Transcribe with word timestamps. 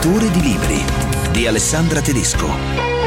Creature 0.00 0.30
di 0.30 0.40
libri 0.40 0.82
di 1.30 1.46
Alessandra 1.46 2.00
Tedesco. 2.00 3.00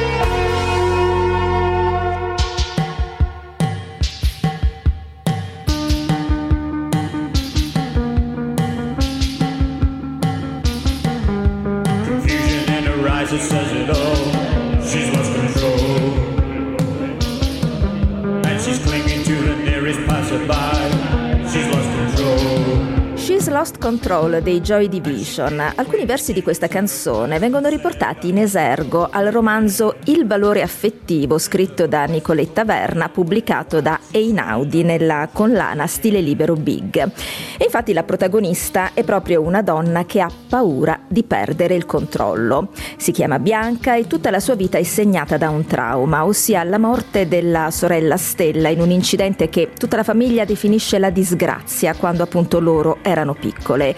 Lost 23.64 23.78
Control 23.78 23.93
dei 24.04 24.60
Joy 24.60 24.90
Division. 24.90 25.58
Alcuni 25.76 26.06
versi 26.06 26.34
di 26.34 26.44
questa 26.44 26.68
canzone 26.68 27.40
vengono 27.40 27.70
riportati 27.70 28.28
in 28.28 28.38
esergo 28.38 29.08
al 29.10 29.28
romanzo 29.28 29.96
Il 30.08 30.28
valore 30.28 30.62
affettivo 30.62 31.38
scritto 31.38 31.88
da 31.88 32.04
Nicoletta 32.04 32.66
Verna, 32.66 33.08
pubblicato 33.08 33.80
da 33.80 33.98
Einaudi 34.12 34.84
nella 34.84 35.30
collana 35.32 35.88
Stile 35.88 36.20
Libero 36.20 36.56
Big. 36.56 36.98
E 37.58 37.64
infatti 37.64 37.94
la 37.94 38.04
protagonista 38.04 38.92
è 38.94 39.06
proprio 39.06 39.42
una 39.42 39.62
donna 39.62 40.06
che 40.06 40.20
ha 40.20 40.30
paura 40.50 41.00
di 41.08 41.24
perdere 41.24 41.74
il 41.74 41.86
controllo. 41.86 42.72
Si 42.98 43.14
chiama 43.14 43.40
Bianca 43.40 43.96
e 43.96 44.06
tutta 44.06 44.32
la 44.32 44.42
sua 44.42 44.56
vita 44.56 44.78
è 44.78 44.84
segnata 44.84 45.38
da 45.38 45.50
un 45.50 45.66
trauma, 45.66 46.26
ossia 46.26 46.62
la 46.66 46.78
morte 46.78 47.30
della 47.30 47.72
sorella 47.72 48.18
Stella 48.18 48.68
in 48.68 48.82
un 48.82 48.92
incidente 48.92 49.48
che 49.48 49.70
tutta 49.78 49.96
la 49.96 50.04
famiglia 50.04 50.44
definisce 50.44 51.00
la 51.00 51.10
disgrazia 51.10 51.96
quando 51.96 52.24
appunto 52.24 52.60
loro 52.60 52.98
erano 53.02 53.34
piccoli 53.34 53.92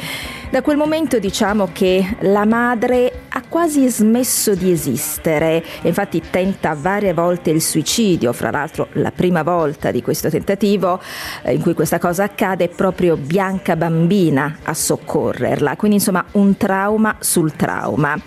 Da 0.50 0.62
quel 0.62 0.78
momento 0.78 1.20
diciamo 1.20 1.70
che 1.74 2.18
la 2.22 2.46
madre 2.46 3.24
ha 3.30 3.44
quasi 3.48 3.90
smesso 3.90 4.56
di 4.56 4.72
esistere 4.72 5.64
infatti 5.82 6.22
tenta 6.30 6.76
varie 6.80 7.14
volte 7.14 7.50
il 7.50 7.62
suicidio, 7.62 8.32
fra 8.32 8.52
l'altro 8.52 8.88
la 8.94 9.12
prima 9.12 9.44
volta 9.44 9.92
di 9.92 10.02
questo 10.02 10.30
tentativo 10.30 11.02
eh, 11.44 11.54
in 11.54 11.62
cui 11.62 11.74
questa 11.74 12.00
cosa 12.00 12.24
accade 12.24 12.66
è 12.66 12.70
proprio 12.70 13.18
Bianca 13.18 13.76
Bambina 13.76 14.60
a 14.64 14.74
soccorrerla, 14.74 15.76
quindi 15.76 15.98
insomma 15.98 16.24
un 16.32 16.56
trauma 16.58 17.18
sul 17.20 17.54
trauma. 17.54 18.18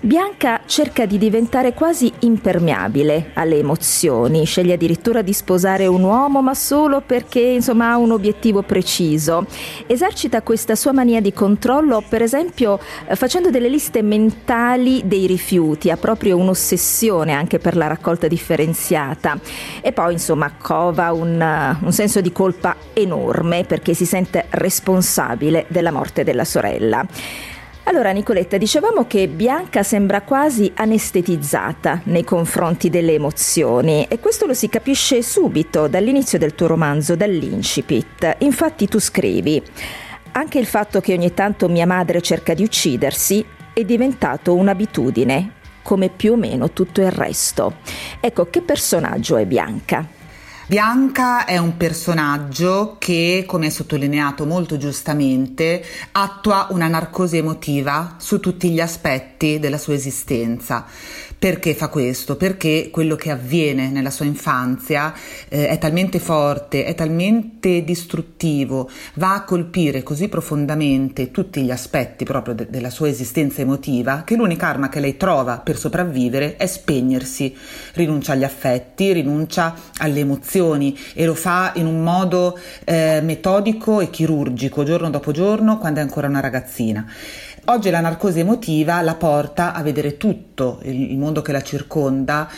Bianca 0.00 0.60
cerca 0.64 1.06
di 1.06 1.18
diventare 1.18 1.74
quasi 1.74 2.12
impermeabile 2.20 3.30
alle 3.34 3.58
emozioni, 3.58 4.44
sceglie 4.44 4.74
addirittura 4.74 5.22
di 5.22 5.32
sposare 5.32 5.88
un 5.88 6.04
uomo, 6.04 6.40
ma 6.40 6.54
solo 6.54 7.00
perché 7.00 7.40
insomma, 7.40 7.90
ha 7.90 7.96
un 7.96 8.12
obiettivo 8.12 8.62
preciso. 8.62 9.44
Esercita 9.88 10.42
questa 10.42 10.76
sua 10.76 10.92
mania 10.92 11.20
di 11.20 11.32
controllo, 11.32 12.00
per 12.08 12.22
esempio, 12.22 12.78
eh, 13.08 13.16
facendo 13.16 13.50
delle 13.50 13.68
liste 13.68 14.00
mentali 14.02 15.02
dei 15.04 15.26
rifiuti, 15.26 15.90
ha 15.90 15.96
proprio 15.96 16.36
un'ossessione 16.36 17.32
anche 17.32 17.58
per 17.58 17.76
la 17.76 17.88
raccolta 17.88 18.28
differenziata. 18.28 19.36
E 19.80 19.90
poi, 19.90 20.12
insomma, 20.12 20.52
cova 20.56 21.10
un, 21.10 21.76
uh, 21.80 21.84
un 21.84 21.92
senso 21.92 22.20
di 22.20 22.30
colpa 22.30 22.76
enorme 22.92 23.64
perché 23.64 23.94
si 23.94 24.06
sente 24.06 24.46
responsabile 24.50 25.66
della 25.68 25.90
morte 25.90 26.22
della 26.22 26.44
sorella. 26.44 27.04
Allora 27.88 28.10
Nicoletta, 28.10 28.58
dicevamo 28.58 29.06
che 29.06 29.28
Bianca 29.28 29.82
sembra 29.82 30.20
quasi 30.20 30.70
anestetizzata 30.74 32.02
nei 32.04 32.22
confronti 32.22 32.90
delle 32.90 33.14
emozioni 33.14 34.04
e 34.10 34.20
questo 34.20 34.44
lo 34.44 34.52
si 34.52 34.68
capisce 34.68 35.22
subito 35.22 35.88
dall'inizio 35.88 36.36
del 36.36 36.54
tuo 36.54 36.66
romanzo, 36.66 37.16
dall'incipit. 37.16 38.36
Infatti 38.40 38.88
tu 38.88 39.00
scrivi 39.00 39.62
anche 40.32 40.58
il 40.58 40.66
fatto 40.66 41.00
che 41.00 41.14
ogni 41.14 41.32
tanto 41.32 41.66
mia 41.68 41.86
madre 41.86 42.20
cerca 42.20 42.52
di 42.52 42.62
uccidersi 42.62 43.42
è 43.72 43.82
diventato 43.84 44.54
un'abitudine, 44.54 45.52
come 45.80 46.10
più 46.10 46.32
o 46.32 46.36
meno 46.36 46.72
tutto 46.72 47.00
il 47.00 47.10
resto. 47.10 47.76
Ecco, 48.20 48.50
che 48.50 48.60
personaggio 48.60 49.38
è 49.38 49.46
Bianca? 49.46 50.17
Bianca 50.68 51.46
è 51.46 51.56
un 51.56 51.78
personaggio 51.78 52.96
che, 52.98 53.44
come 53.46 53.68
è 53.68 53.70
sottolineato 53.70 54.44
molto 54.44 54.76
giustamente, 54.76 55.82
attua 56.12 56.66
una 56.72 56.88
narcosi 56.88 57.38
emotiva 57.38 58.16
su 58.18 58.38
tutti 58.38 58.68
gli 58.68 58.78
aspetti 58.78 59.58
della 59.58 59.78
sua 59.78 59.94
esistenza. 59.94 60.84
Perché 61.38 61.72
fa 61.74 61.86
questo? 61.86 62.36
Perché 62.36 62.88
quello 62.90 63.14
che 63.14 63.30
avviene 63.30 63.90
nella 63.90 64.10
sua 64.10 64.24
infanzia 64.24 65.14
eh, 65.48 65.68
è 65.68 65.78
talmente 65.78 66.18
forte, 66.18 66.84
è 66.84 66.96
talmente 66.96 67.84
distruttivo, 67.84 68.90
va 69.14 69.34
a 69.34 69.44
colpire 69.44 70.02
così 70.02 70.26
profondamente 70.26 71.30
tutti 71.30 71.62
gli 71.62 71.70
aspetti 71.70 72.24
proprio 72.24 72.54
de- 72.54 72.66
della 72.68 72.90
sua 72.90 73.08
esistenza 73.08 73.60
emotiva, 73.60 74.24
che 74.24 74.34
l'unica 74.34 74.66
arma 74.66 74.88
che 74.88 74.98
lei 74.98 75.16
trova 75.16 75.58
per 75.58 75.78
sopravvivere 75.78 76.56
è 76.56 76.66
spegnersi, 76.66 77.56
rinuncia 77.92 78.32
agli 78.32 78.42
affetti, 78.42 79.12
rinuncia 79.12 79.76
alle 79.98 80.18
emozioni 80.18 80.98
e 81.14 81.24
lo 81.24 81.36
fa 81.36 81.70
in 81.76 81.86
un 81.86 82.02
modo 82.02 82.58
eh, 82.82 83.20
metodico 83.22 84.00
e 84.00 84.10
chirurgico, 84.10 84.82
giorno 84.82 85.08
dopo 85.08 85.30
giorno, 85.30 85.78
quando 85.78 86.00
è 86.00 86.02
ancora 86.02 86.26
una 86.26 86.40
ragazzina. 86.40 87.06
Oggi 87.66 87.90
la 87.90 88.00
narcosi 88.00 88.40
emotiva 88.40 89.00
la 89.02 89.14
porta 89.14 89.74
a 89.74 89.82
vedere 89.82 90.16
tutto 90.16 90.80
il, 90.84 91.18
mondo 91.18 91.42
che 91.42 91.52
la 91.52 91.62
circonda 91.62 92.48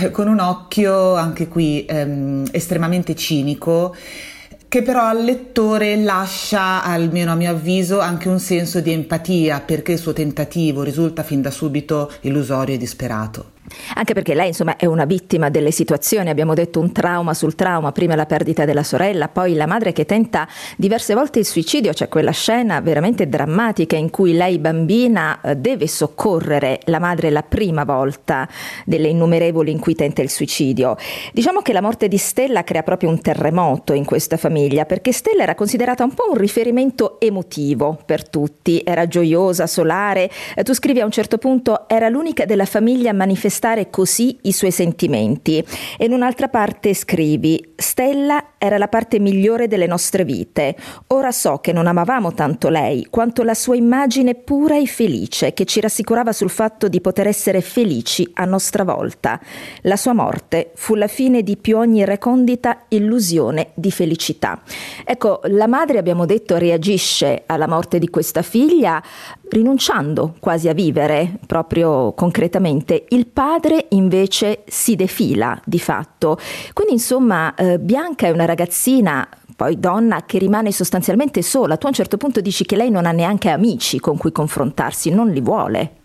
eh, 0.00 0.10
con 0.10 0.28
un 0.28 0.38
occhio 0.38 1.14
anche 1.14 1.48
qui 1.48 1.84
ehm, 1.84 2.46
estremamente 2.52 3.16
cinico 3.16 3.94
che 4.72 4.80
però 4.80 5.04
al 5.04 5.22
lettore 5.22 5.96
lascia, 5.96 6.82
almeno 6.82 7.32
a 7.32 7.34
mio 7.34 7.50
avviso, 7.50 8.00
anche 8.00 8.30
un 8.30 8.40
senso 8.40 8.80
di 8.80 8.90
empatia 8.90 9.60
perché 9.60 9.92
il 9.92 9.98
suo 9.98 10.14
tentativo 10.14 10.82
risulta 10.82 11.22
fin 11.22 11.42
da 11.42 11.50
subito 11.50 12.10
illusorio 12.22 12.76
e 12.76 12.78
disperato. 12.78 13.50
Anche 13.94 14.12
perché 14.12 14.34
lei 14.34 14.48
insomma 14.48 14.76
è 14.76 14.86
una 14.86 15.04
vittima 15.04 15.48
delle 15.48 15.70
situazioni, 15.70 16.28
abbiamo 16.28 16.54
detto 16.54 16.80
un 16.80 16.92
trauma 16.92 17.32
sul 17.32 17.54
trauma, 17.54 17.92
prima 17.92 18.16
la 18.16 18.26
perdita 18.26 18.64
della 18.64 18.82
sorella, 18.82 19.28
poi 19.28 19.54
la 19.54 19.66
madre 19.66 19.92
che 19.92 20.04
tenta 20.04 20.48
diverse 20.76 21.14
volte 21.14 21.38
il 21.38 21.46
suicidio, 21.46 21.92
c'è 21.92 22.08
quella 22.08 22.32
scena 22.32 22.80
veramente 22.80 23.28
drammatica 23.28 23.96
in 23.96 24.10
cui 24.10 24.32
lei 24.32 24.58
bambina 24.58 25.40
eh, 25.40 25.56
deve 25.56 25.86
soccorrere 25.86 26.80
la 26.86 26.98
madre 26.98 27.30
la 27.30 27.42
prima 27.42 27.84
volta 27.84 28.48
delle 28.84 29.08
innumerevoli 29.08 29.70
in 29.70 29.78
cui 29.78 29.94
tenta 29.94 30.22
il 30.22 30.30
suicidio. 30.30 30.96
Diciamo 31.32 31.60
che 31.60 31.72
la 31.72 31.80
morte 31.80 32.08
di 32.08 32.18
Stella 32.18 32.64
crea 32.64 32.82
proprio 32.82 33.10
un 33.10 33.20
terremoto 33.20 33.92
in 33.92 34.04
questa 34.04 34.36
famiglia 34.36 34.84
perché 34.86 35.12
Stella 35.12 35.44
era 35.44 35.54
considerata 35.54 36.02
un 36.02 36.14
po' 36.14 36.30
un 36.30 36.36
riferimento 36.36 37.20
emotivo 37.20 37.98
per 38.04 38.28
tutti, 38.28 38.82
era 38.84 39.06
gioiosa, 39.06 39.66
solare, 39.66 40.30
eh, 40.56 40.62
tu 40.64 40.74
scrivi 40.74 41.00
a 41.00 41.04
un 41.04 41.12
certo 41.12 41.38
punto 41.38 41.88
era 41.88 42.08
l'unica 42.08 42.44
della 42.44 42.64
famiglia 42.64 43.10
a 43.10 43.14
manifestare 43.52 43.90
così 43.90 44.38
i 44.42 44.52
suoi 44.52 44.70
sentimenti. 44.70 45.64
E 45.98 46.04
in 46.06 46.12
un'altra 46.12 46.48
parte 46.48 46.94
scrivi: 46.94 47.74
Stella 47.76 48.51
era 48.62 48.78
la 48.78 48.86
parte 48.86 49.18
migliore 49.18 49.66
delle 49.66 49.88
nostre 49.88 50.24
vite. 50.24 50.76
Ora 51.08 51.32
so 51.32 51.58
che 51.58 51.72
non 51.72 51.88
amavamo 51.88 52.32
tanto 52.32 52.68
lei 52.68 53.08
quanto 53.10 53.42
la 53.42 53.54
sua 53.54 53.74
immagine 53.74 54.36
pura 54.36 54.78
e 54.78 54.86
felice 54.86 55.52
che 55.52 55.64
ci 55.64 55.80
rassicurava 55.80 56.32
sul 56.32 56.48
fatto 56.48 56.86
di 56.86 57.00
poter 57.00 57.26
essere 57.26 57.60
felici 57.60 58.30
a 58.34 58.44
nostra 58.44 58.84
volta. 58.84 59.40
La 59.80 59.96
sua 59.96 60.12
morte 60.12 60.70
fu 60.76 60.94
la 60.94 61.08
fine 61.08 61.42
di 61.42 61.56
più 61.56 61.76
ogni 61.76 62.04
recondita 62.04 62.84
illusione 62.88 63.70
di 63.74 63.90
felicità. 63.90 64.62
Ecco, 65.04 65.40
la 65.46 65.66
madre, 65.66 65.98
abbiamo 65.98 66.24
detto, 66.24 66.56
reagisce 66.56 67.42
alla 67.46 67.66
morte 67.66 67.98
di 67.98 68.10
questa 68.10 68.42
figlia 68.42 69.02
rinunciando 69.52 70.34
quasi 70.40 70.68
a 70.68 70.72
vivere 70.72 71.38
proprio 71.46 72.12
concretamente. 72.14 73.04
Il 73.08 73.26
padre 73.26 73.86
invece 73.90 74.62
si 74.66 74.96
defila 74.96 75.60
di 75.64 75.78
fatto. 75.78 76.38
Quindi 76.72 76.94
insomma 76.94 77.54
eh, 77.54 77.78
Bianca 77.78 78.26
è 78.26 78.30
una 78.30 78.46
ragazzina 78.52 79.26
poi 79.56 79.78
donna 79.78 80.24
che 80.24 80.38
rimane 80.38 80.72
sostanzialmente 80.72 81.42
sola. 81.42 81.76
Tu 81.76 81.86
a 81.86 81.88
un 81.88 81.94
certo 81.94 82.16
punto 82.16 82.40
dici 82.40 82.64
che 82.64 82.76
lei 82.76 82.90
non 82.90 83.06
ha 83.06 83.12
neanche 83.12 83.48
amici 83.48 83.98
con 83.98 84.16
cui 84.16 84.32
confrontarsi, 84.32 85.10
non 85.10 85.30
li 85.30 85.40
vuole. 85.40 85.96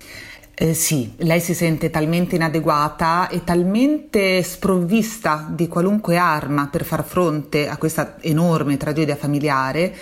Eh, 0.53 0.73
sì, 0.73 1.13
lei 1.17 1.39
si 1.39 1.53
sente 1.53 1.91
talmente 1.91 2.35
inadeguata 2.35 3.29
e 3.29 3.43
talmente 3.43 4.41
sprovvista 4.41 5.47
di 5.49 5.67
qualunque 5.67 6.17
arma 6.17 6.67
per 6.67 6.83
far 6.83 7.03
fronte 7.03 7.67
a 7.67 7.77
questa 7.77 8.15
enorme 8.21 8.75
tragedia 8.77 9.15
familiare 9.15 9.93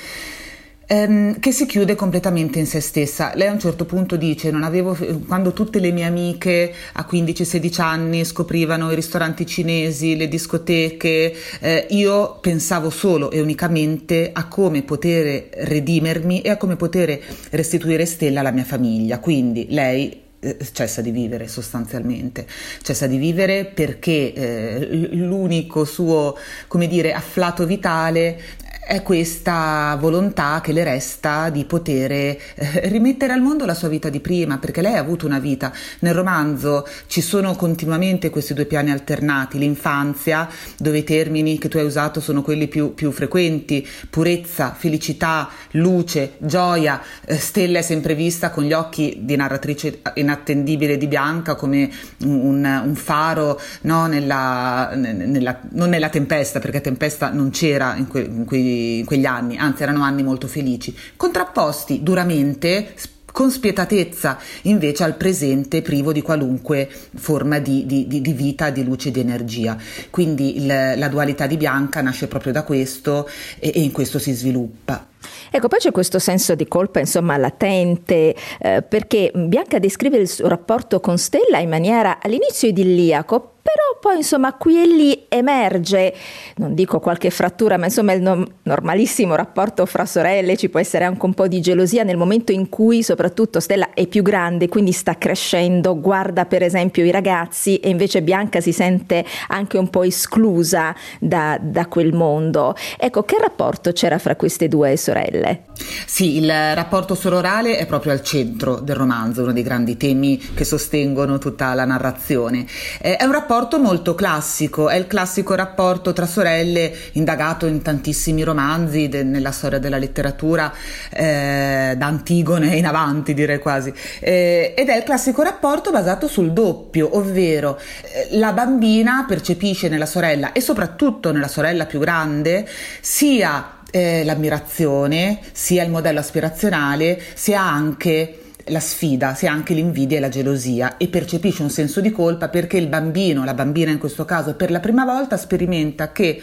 ehm, 0.87 1.39
che 1.39 1.51
si 1.51 1.65
chiude 1.65 1.95
completamente 1.95 2.59
in 2.59 2.65
se 2.65 2.79
stessa. 2.79 3.31
Lei 3.35 3.47
a 3.47 3.51
un 3.51 3.59
certo 3.59 3.85
punto 3.85 4.15
dice: 4.15 4.49
avevo, 4.49 4.95
Quando 5.27 5.53
tutte 5.53 5.79
le 5.79 5.91
mie 5.91 6.05
amiche 6.05 6.73
a 6.93 7.07
15-16 7.09 7.81
anni 7.81 8.25
scoprivano 8.25 8.91
i 8.91 8.95
ristoranti 8.95 9.45
cinesi, 9.45 10.15
le 10.15 10.27
discoteche, 10.27 11.33
eh, 11.59 11.87
io 11.89 12.37
pensavo 12.39 12.89
solo 12.89 13.31
e 13.31 13.41
unicamente 13.41 14.31
a 14.33 14.47
come 14.47 14.83
poter 14.83 15.49
redimermi 15.51 16.41
e 16.41 16.49
a 16.49 16.57
come 16.57 16.75
poter 16.75 17.19
restituire 17.51 18.05
Stella 18.05 18.39
alla 18.41 18.51
mia 18.51 18.63
famiglia. 18.63 19.19
Quindi 19.19 19.67
lei 19.69 20.23
eh, 20.45 20.57
cessa 20.73 21.01
di 21.01 21.09
vivere 21.09 21.47
sostanzialmente, 21.47 22.45
cessa 22.83 23.07
di 23.07 23.17
vivere 23.17 23.65
perché 23.65 24.33
eh, 24.33 24.87
l'unico 25.13 25.85
suo, 25.85 26.37
come 26.67 26.87
dire, 26.87 27.13
afflato 27.13 27.65
vitale 27.65 28.39
è 28.85 29.01
questa 29.01 29.97
volontà 29.99 30.61
che 30.61 30.71
le 30.71 30.83
resta 30.83 31.49
di 31.49 31.65
poter 31.65 32.11
eh, 32.11 32.39
rimettere 32.83 33.33
al 33.33 33.41
mondo 33.41 33.65
la 33.65 33.73
sua 33.73 33.87
vita 33.87 34.09
di 34.09 34.19
prima, 34.19 34.59
perché 34.59 34.81
lei 34.81 34.93
ha 34.93 34.99
avuto 34.99 35.25
una 35.25 35.39
vita. 35.39 35.73
Nel 35.99 36.13
romanzo 36.13 36.87
ci 37.07 37.21
sono 37.21 37.55
continuamente 37.55 38.29
questi 38.29 38.53
due 38.53 38.65
piani 38.65 38.91
alternati, 38.91 39.57
l'infanzia, 39.57 40.47
dove 40.77 40.99
i 40.99 41.03
termini 41.03 41.57
che 41.57 41.67
tu 41.67 41.77
hai 41.77 41.85
usato 41.85 42.19
sono 42.19 42.43
quelli 42.43 42.67
più, 42.67 42.93
più 42.93 43.11
frequenti, 43.11 43.87
purezza, 44.07 44.75
felicità, 44.77 45.49
luce, 45.71 46.33
gioia, 46.37 47.01
eh, 47.25 47.37
Stella 47.37 47.79
è 47.79 47.81
sempre 47.81 48.13
vista 48.13 48.51
con 48.51 48.65
gli 48.65 48.73
occhi 48.73 49.17
di 49.21 49.35
narratrice 49.35 50.01
inattendibile 50.13 50.97
di 50.97 51.07
Bianca 51.07 51.55
come 51.55 51.89
un, 52.19 52.81
un 52.85 52.95
faro 52.95 53.59
no, 53.81 54.05
nella, 54.05 54.91
nella, 54.93 55.59
non 55.71 55.89
nella 55.89 56.09
tempesta, 56.09 56.59
perché 56.59 56.81
tempesta 56.81 57.31
non 57.31 57.49
c'era 57.49 57.95
in, 57.95 58.07
que, 58.07 58.21
in 58.21 58.45
quei 58.45 58.74
quegli 59.05 59.25
anni, 59.25 59.57
anzi 59.57 59.83
erano 59.83 60.03
anni 60.03 60.23
molto 60.23 60.47
felici, 60.47 60.95
contrapposti 61.15 62.03
duramente 62.03 62.93
con 63.35 63.51
spietatezza 63.51 64.39
invece 64.61 65.03
al 65.03 65.17
presente 65.17 65.81
privo 65.81 66.13
di 66.13 66.21
qualunque 66.21 66.89
forma 67.15 67.59
di, 67.59 67.85
di, 67.85 68.07
di, 68.07 68.21
di 68.21 68.31
vita, 68.31 68.69
di 68.69 68.81
luce, 68.81 69.11
di 69.11 69.19
energia. 69.19 69.77
Quindi 70.09 70.55
il, 70.55 70.67
la 70.67 71.07
dualità 71.09 71.45
di 71.45 71.57
Bianca 71.57 72.01
nasce 72.01 72.27
proprio 72.27 72.53
da 72.53 72.63
questo 72.63 73.27
e, 73.59 73.73
e 73.75 73.81
in 73.81 73.91
questo 73.91 74.19
si 74.19 74.31
sviluppa. 74.31 75.07
Ecco, 75.51 75.67
poi 75.67 75.79
c'è 75.79 75.91
questo 75.91 76.17
senso 76.17 76.55
di 76.55 76.65
colpa, 76.65 76.99
insomma, 76.99 77.35
latente, 77.35 78.33
eh, 78.57 78.81
perché 78.81 79.33
Bianca 79.33 79.79
descrive 79.79 80.15
il 80.15 80.29
suo 80.29 80.47
rapporto 80.47 81.01
con 81.01 81.17
Stella 81.17 81.59
in 81.59 81.67
maniera 81.67 82.19
all'inizio 82.21 82.69
idilliaco, 82.69 83.54
però 83.65 83.97
poi 83.99 84.17
insomma 84.17 84.53
qui 84.53 84.79
e 84.79 84.85
lì 84.85 85.25
emerge, 85.27 86.13
non 86.57 86.75
dico 86.75 86.99
qualche 86.99 87.31
frattura, 87.31 87.77
ma 87.77 87.85
insomma 87.85 88.13
il 88.13 88.21
no- 88.21 88.45
normalissimo 88.61 89.33
rapporto 89.33 89.87
fra 89.87 90.05
sorelle, 90.05 90.55
ci 90.55 90.69
può 90.69 90.79
essere 90.79 91.03
anche 91.03 91.25
un 91.25 91.33
po' 91.33 91.47
di 91.47 91.61
gelosia 91.61 92.03
nel 92.03 92.15
momento 92.15 92.51
in 92.51 92.69
cui 92.69 93.01
soprattutto 93.01 93.59
Stella 93.59 93.89
è 93.95 94.05
più 94.05 94.21
grande, 94.21 94.69
quindi 94.69 94.91
sta 94.91 95.17
crescendo, 95.17 95.99
guarda 95.99 96.45
per 96.45 96.61
esempio 96.61 97.03
i 97.03 97.09
ragazzi 97.09 97.77
e 97.77 97.89
invece 97.89 98.21
Bianca 98.21 98.61
si 98.61 98.71
sente 98.71 99.25
anche 99.47 99.79
un 99.79 99.89
po' 99.89 100.03
esclusa 100.03 100.93
da, 101.19 101.57
da 101.59 101.87
quel 101.87 102.13
mondo. 102.13 102.75
Ecco, 102.99 103.23
che 103.23 103.37
rapporto 103.39 103.93
c'era 103.93 104.19
fra 104.19 104.35
queste 104.35 104.67
due 104.67 104.95
sorelle? 104.95 105.63
Sì, 106.05 106.37
il 106.37 106.51
rapporto 106.75 107.15
sororale 107.15 107.77
è 107.77 107.87
proprio 107.87 108.11
al 108.11 108.21
centro 108.21 108.75
del 108.75 108.95
romanzo, 108.95 109.41
uno 109.41 109.53
dei 109.53 109.63
grandi 109.63 109.97
temi 109.97 110.37
che 110.53 110.63
sostengono 110.63 111.39
tutta 111.39 111.73
la 111.73 111.85
narrazione. 111.85 112.67
È 113.01 113.17
un 113.23 113.31
rapporto 113.31 113.53
rapporto 113.55 113.79
molto 113.79 114.15
classico, 114.15 114.89
è 114.89 114.97
il 114.97 115.07
classico 115.07 115.55
rapporto 115.55 116.11
tra 116.11 116.25
sorelle 116.25 116.93
indagato 117.13 117.67
in 117.67 117.81
tantissimi 117.81 118.43
romanzi 118.43 119.07
de- 119.07 119.23
nella 119.23 119.51
storia 119.51 119.79
della 119.79 119.97
letteratura, 119.97 120.73
eh, 121.09 121.93
da 121.95 122.05
Antigone 122.05 122.75
in 122.75 122.85
avanti 122.85 123.33
direi 123.33 123.59
quasi, 123.59 123.93
eh, 124.19 124.73
ed 124.75 124.89
è 124.89 124.97
il 124.97 125.03
classico 125.03 125.41
rapporto 125.41 125.89
basato 125.89 126.27
sul 126.27 126.51
doppio, 126.51 127.15
ovvero 127.15 127.79
eh, 128.01 128.37
la 128.37 128.51
bambina 128.51 129.23
percepisce 129.25 129.87
nella 129.87 130.05
sorella 130.05 130.51
e 130.51 130.59
soprattutto 130.59 131.31
nella 131.31 131.47
sorella 131.47 131.85
più 131.85 131.99
grande 131.99 132.67
sia 132.99 133.83
eh, 133.89 134.25
l'ammirazione, 134.25 135.39
sia 135.53 135.81
il 135.81 135.91
modello 135.91 136.19
aspirazionale, 136.19 137.21
sia 137.35 137.61
anche 137.61 138.39
la 138.67 138.79
sfida, 138.79 139.35
sia 139.35 139.51
anche 139.51 139.73
l'invidia 139.73 140.17
e 140.17 140.19
la 140.21 140.29
gelosia 140.29 140.97
e 140.97 141.07
percepisce 141.07 141.61
un 141.61 141.69
senso 141.69 142.01
di 142.01 142.11
colpa 142.11 142.49
perché 142.49 142.77
il 142.77 142.87
bambino, 142.87 143.43
la 143.43 143.53
bambina 143.53 143.91
in 143.91 143.97
questo 143.97 144.25
caso, 144.25 144.55
per 144.55 144.71
la 144.71 144.79
prima 144.79 145.05
volta 145.05 145.37
sperimenta 145.37 146.11
che 146.11 146.41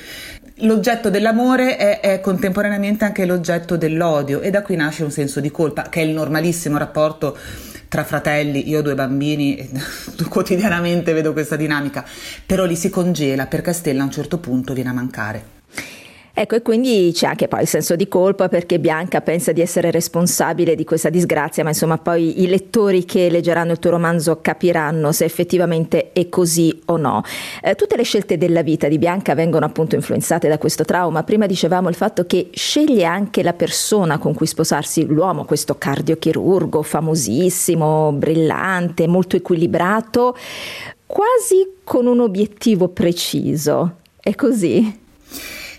l'oggetto 0.57 1.11
dell'amore 1.11 1.77
è, 1.77 2.01
è, 2.01 2.21
contemporaneamente 2.21 3.05
anche 3.05 3.27
l'oggetto 3.27 3.77
dell'odio 3.77 4.41
e 4.41 4.51
da 4.51 4.63
qui 4.63 4.77
nasce 4.77 5.03
un 5.03 5.11
senso 5.11 5.41
di 5.41 5.51
colpa 5.51 5.83
che 5.85 6.01
è 6.01 6.05
il 6.05 6.13
normalissimo 6.13 6.79
rapporto 6.79 7.37
tra 7.89 8.05
fratelli, 8.05 8.69
io 8.69 8.79
ho 8.79 8.83
due 8.83 8.95
bambini, 8.95 9.69
quotidianamente 10.29 11.13
vedo 11.13 11.33
questa 11.33 11.57
dinamica, 11.57 12.05
però 12.47 12.65
li 12.65 12.77
si 12.77 12.89
congela 12.89 13.47
perché 13.47 13.73
Stella 13.73 14.03
a 14.03 14.07
un 14.07 14.11
certo 14.11 14.39
punto 14.39 14.73
viene 14.73 14.91
a 14.91 14.95
mancare. 14.95 15.61
Ecco, 16.35 16.55
e 16.55 16.63
quindi 16.63 17.11
c'è 17.13 17.27
anche 17.27 17.47
poi 17.47 17.61
il 17.61 17.69
senso 17.69 17.95
di 17.95 18.09
colpa 18.09 18.49
perché 18.49 18.81
Bianca 18.81 19.21
pensa 19.21 19.53
di 19.53 19.61
essere 19.61 19.91
responsabile 19.91 20.75
di 20.75 20.83
questa 20.83 21.11
disgrazia, 21.11 21.63
ma 21.63 21.69
insomma 21.69 21.99
poi 21.99 22.41
i 22.41 22.47
lettori 22.47 23.05
che 23.05 23.29
leggeranno 23.29 23.73
il 23.73 23.79
tuo 23.79 23.91
romanzo 23.91 24.41
capiranno 24.41 25.13
se 25.13 25.27
effettivamente 25.27 26.13
è 26.13 26.31
così 26.31 26.81
o 26.87 26.97
no. 26.97 27.23
Eh, 27.63 27.75
tutte 27.75 27.97
le 27.97 28.03
scelte 28.05 28.39
della 28.39 28.63
vita 28.63 28.89
di 28.89 28.97
Bianca 28.97 29.35
vengono 29.35 29.67
appunto 29.67 29.95
influenzate 29.95 30.49
da 30.49 30.57
questo 30.57 30.87
trauma. 30.87 31.23
Prima 31.23 31.45
dicevamo 31.45 31.91
il 31.91 31.95
fatto 31.95 32.25
che 32.25 32.49
sceglie 32.55 33.05
anche 33.05 33.43
la 33.43 33.53
persona 33.53 34.17
con 34.17 34.33
cui 34.33 34.47
sposarsi, 34.47 35.05
l'uomo, 35.05 35.45
questo 35.45 35.77
cardiochirurgo 35.77 36.83
famosissimo, 36.83 38.11
brillante, 38.13 39.07
molto 39.07 39.37
equilibrato, 39.37 40.35
quasi 41.05 41.75
con 41.85 42.07
un 42.07 42.21
obiettivo 42.21 42.89
preciso. 42.89 43.97
È 44.19 44.35
così? 44.35 45.01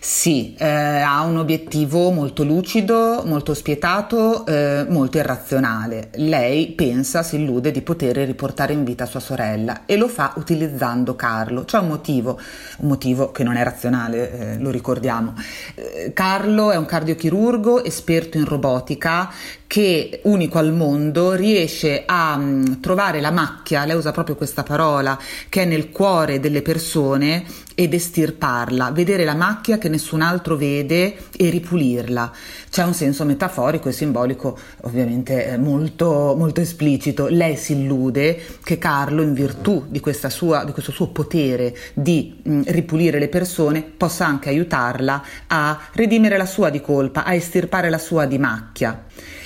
Sì, 0.05 0.53
eh, 0.57 0.67
ha 0.67 1.21
un 1.21 1.37
obiettivo 1.37 2.11
molto 2.11 2.43
lucido, 2.43 3.23
molto 3.25 3.53
spietato, 3.53 4.45
eh, 4.45 4.85
molto 4.89 5.17
irrazionale. 5.17 6.09
Lei 6.15 6.71
pensa, 6.71 7.23
si 7.23 7.37
illude 7.37 7.71
di 7.71 7.81
poter 7.81 8.17
riportare 8.17 8.73
in 8.73 8.83
vita 8.83 9.05
sua 9.05 9.21
sorella 9.21 9.85
e 9.85 9.95
lo 9.95 10.09
fa 10.09 10.33
utilizzando 10.35 11.15
Carlo. 11.15 11.63
C'è 11.63 11.77
un 11.77 11.87
motivo, 11.87 12.37
un 12.79 12.89
motivo 12.89 13.31
che 13.31 13.45
non 13.45 13.55
è 13.55 13.63
razionale, 13.63 14.31
eh, 14.55 14.57
lo 14.57 14.71
ricordiamo. 14.71 15.35
Eh, 15.75 16.11
Carlo 16.11 16.71
è 16.71 16.75
un 16.75 16.85
cardiochirurgo 16.85 17.85
esperto 17.85 18.37
in 18.37 18.43
robotica 18.43 19.31
che 19.73 20.19
unico 20.25 20.59
al 20.59 20.71
mondo 20.71 21.33
riesce 21.33 22.03
a 22.05 22.35
um, 22.37 22.79
trovare 22.79 23.19
la 23.19 23.31
macchia, 23.31 23.85
lei 23.85 23.95
usa 23.95 24.11
proprio 24.11 24.35
questa 24.35 24.61
parola, 24.61 25.17
che 25.49 25.63
è 25.63 25.65
nel 25.65 25.89
cuore 25.89 26.39
delle 26.39 26.61
persone 26.61 27.43
ed 27.73 27.95
estirparla, 27.95 28.91
vedere 28.91 29.23
la 29.23 29.33
macchia 29.33 29.79
che 29.79 29.89
nessun 29.89 30.21
altro 30.21 30.57
vede 30.57 31.15
e 31.35 31.49
ripulirla. 31.49 32.31
C'è 32.69 32.83
un 32.83 32.93
senso 32.93 33.25
metaforico 33.25 33.89
e 33.89 33.93
simbolico 33.93 34.55
ovviamente 34.81 35.57
molto, 35.57 36.35
molto 36.37 36.61
esplicito. 36.61 37.25
Lei 37.27 37.57
si 37.57 37.73
illude 37.73 38.39
che 38.63 38.77
Carlo, 38.77 39.23
in 39.23 39.33
virtù 39.33 39.85
di, 39.87 39.99
sua, 40.27 40.65
di 40.65 40.71
questo 40.71 40.91
suo 40.91 41.07
potere 41.07 41.75
di 41.95 42.39
mh, 42.43 42.61
ripulire 42.67 43.17
le 43.17 43.27
persone, 43.27 43.81
possa 43.81 44.27
anche 44.27 44.49
aiutarla 44.49 45.23
a 45.47 45.79
redimere 45.93 46.37
la 46.37 46.45
sua 46.45 46.69
di 46.69 46.79
colpa, 46.79 47.23
a 47.23 47.33
estirpare 47.33 47.89
la 47.89 47.97
sua 47.97 48.27
di 48.27 48.37
macchia 48.37 49.05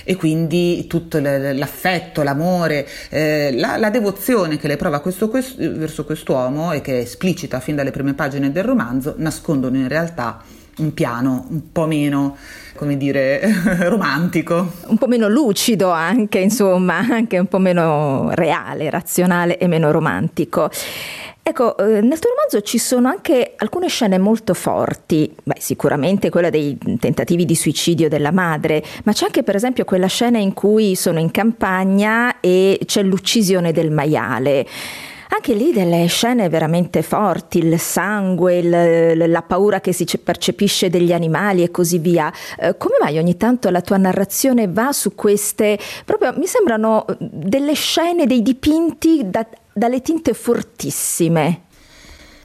e 0.09 0.15
quindi 0.15 0.87
tutto 0.87 1.19
l'affetto, 1.19 2.23
l'amore, 2.23 2.87
eh, 3.09 3.51
la, 3.53 3.75
la, 3.75 3.89
devozione 3.89 4.55
che 4.55 4.69
lei 4.69 4.77
prova 4.77 5.01
questo, 5.01 5.27
questo, 5.27 5.55
verso 5.57 6.05
quest'uomo 6.05 6.71
e 6.71 6.79
che 6.79 6.99
è 6.99 7.01
esplicita 7.01 7.59
fin 7.59 7.75
dalle 7.75 7.91
prime 7.91 8.13
pagine 8.13 8.49
del 8.53 8.63
romanzo 8.63 9.15
nascondono 9.17 9.75
in 9.75 9.89
realtà 9.89 10.41
un 10.77 10.93
piano 10.93 11.47
un 11.49 11.73
po' 11.73 11.87
meno 11.87 12.37
come 12.77 12.95
dire, 12.95 13.41
romantico. 13.89 14.71
Un 14.85 14.97
po' 14.97 15.07
meno 15.07 15.27
lucido 15.27 15.89
anche, 15.89 16.39
insomma, 16.39 16.99
anche 16.99 17.37
un 17.37 17.47
po' 17.47 17.57
meno 17.57 18.29
reale, 18.33 18.89
razionale 18.89 19.57
e 19.57 19.67
meno 19.67 19.91
romantico. 19.91 20.69
Ecco, 21.49 21.77
eh, 21.77 22.01
nel 22.01 22.19
tuo 22.19 22.31
romanzo 22.31 22.59
ci 22.61 22.77
sono 22.77 23.07
anche 23.07 23.53
alcune 23.55 23.87
scene 23.87 24.17
molto 24.17 24.53
forti, 24.53 25.33
Beh, 25.43 25.55
sicuramente 25.59 26.29
quella 26.29 26.49
dei 26.49 26.77
tentativi 26.99 27.45
di 27.45 27.55
suicidio 27.55 28.09
della 28.09 28.33
madre, 28.33 28.83
ma 29.05 29.13
c'è 29.13 29.27
anche 29.27 29.43
per 29.43 29.55
esempio 29.55 29.85
quella 29.85 30.07
scena 30.07 30.39
in 30.39 30.51
cui 30.51 30.95
sono 30.95 31.19
in 31.19 31.31
campagna 31.31 32.41
e 32.41 32.77
c'è 32.83 33.01
l'uccisione 33.01 33.71
del 33.71 33.91
maiale. 33.91 34.67
Anche 35.29 35.53
lì 35.53 35.71
delle 35.71 36.05
scene 36.07 36.49
veramente 36.49 37.01
forti, 37.01 37.59
il 37.59 37.79
sangue, 37.79 38.57
il, 38.57 39.29
la 39.29 39.41
paura 39.41 39.79
che 39.79 39.93
si 39.93 40.05
percepisce 40.21 40.89
degli 40.89 41.13
animali 41.13 41.63
e 41.63 41.71
così 41.71 41.97
via. 41.97 42.29
Eh, 42.59 42.75
come 42.77 42.95
mai 42.99 43.17
ogni 43.19 43.37
tanto 43.37 43.69
la 43.69 43.81
tua 43.81 43.95
narrazione 43.95 44.67
va 44.67 44.91
su 44.91 45.15
queste, 45.15 45.79
proprio 46.03 46.33
mi 46.35 46.45
sembrano 46.45 47.05
delle 47.19 47.73
scene, 47.73 48.25
dei 48.25 48.41
dipinti 48.41 49.29
da 49.29 49.47
dalle 49.77 50.01
tinte 50.01 50.33
fortissime. 50.33 51.61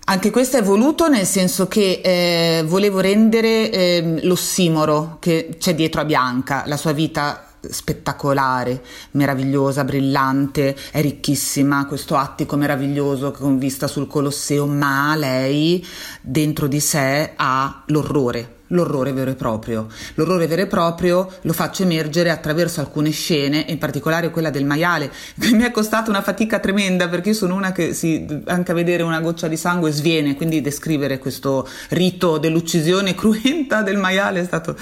Anche 0.04 0.30
questo 0.30 0.56
è 0.56 0.62
voluto 0.62 1.08
nel 1.08 1.26
senso 1.26 1.68
che 1.68 2.00
eh, 2.02 2.62
volevo 2.64 3.00
rendere 3.00 3.70
eh, 3.70 4.18
l'ossimoro 4.22 5.16
che 5.20 5.56
c'è 5.58 5.74
dietro 5.74 6.00
a 6.00 6.04
Bianca, 6.04 6.64
la 6.66 6.76
sua 6.76 6.92
vita 6.92 7.46
spettacolare, 7.60 8.82
meravigliosa, 9.12 9.84
brillante, 9.84 10.76
è 10.90 11.00
ricchissima, 11.00 11.86
questo 11.86 12.16
attico 12.16 12.56
meraviglioso 12.56 13.30
con 13.30 13.58
vista 13.58 13.86
sul 13.86 14.08
Colosseo, 14.08 14.66
ma 14.66 15.14
lei 15.14 15.86
dentro 16.20 16.66
di 16.66 16.80
sé 16.80 17.32
ha 17.36 17.84
l'orrore 17.86 18.60
l'orrore 18.72 19.12
vero 19.12 19.30
e 19.30 19.34
proprio. 19.34 19.86
L'orrore 20.14 20.46
vero 20.46 20.62
e 20.62 20.66
proprio 20.66 21.30
lo 21.42 21.52
faccio 21.52 21.82
emergere 21.82 22.30
attraverso 22.30 22.80
alcune 22.80 23.10
scene, 23.10 23.64
in 23.68 23.78
particolare 23.78 24.30
quella 24.30 24.50
del 24.50 24.64
maiale, 24.64 25.10
che 25.38 25.52
mi 25.54 25.62
è 25.62 25.70
costata 25.70 26.10
una 26.10 26.22
fatica 26.22 26.58
tremenda 26.58 27.08
perché 27.08 27.30
io 27.30 27.34
sono 27.34 27.54
una 27.54 27.72
che 27.72 27.94
si, 27.94 28.26
anche 28.46 28.72
a 28.72 28.74
vedere 28.74 29.02
una 29.02 29.20
goccia 29.20 29.48
di 29.48 29.56
sangue 29.56 29.90
sviene, 29.90 30.34
quindi 30.34 30.60
descrivere 30.60 31.18
questo 31.18 31.68
rito 31.90 32.38
dell'uccisione 32.38 33.14
cruenta 33.16 33.82
del 33.82 33.96
maiale 33.96 34.40
è 34.40 34.44
stato 34.44 34.76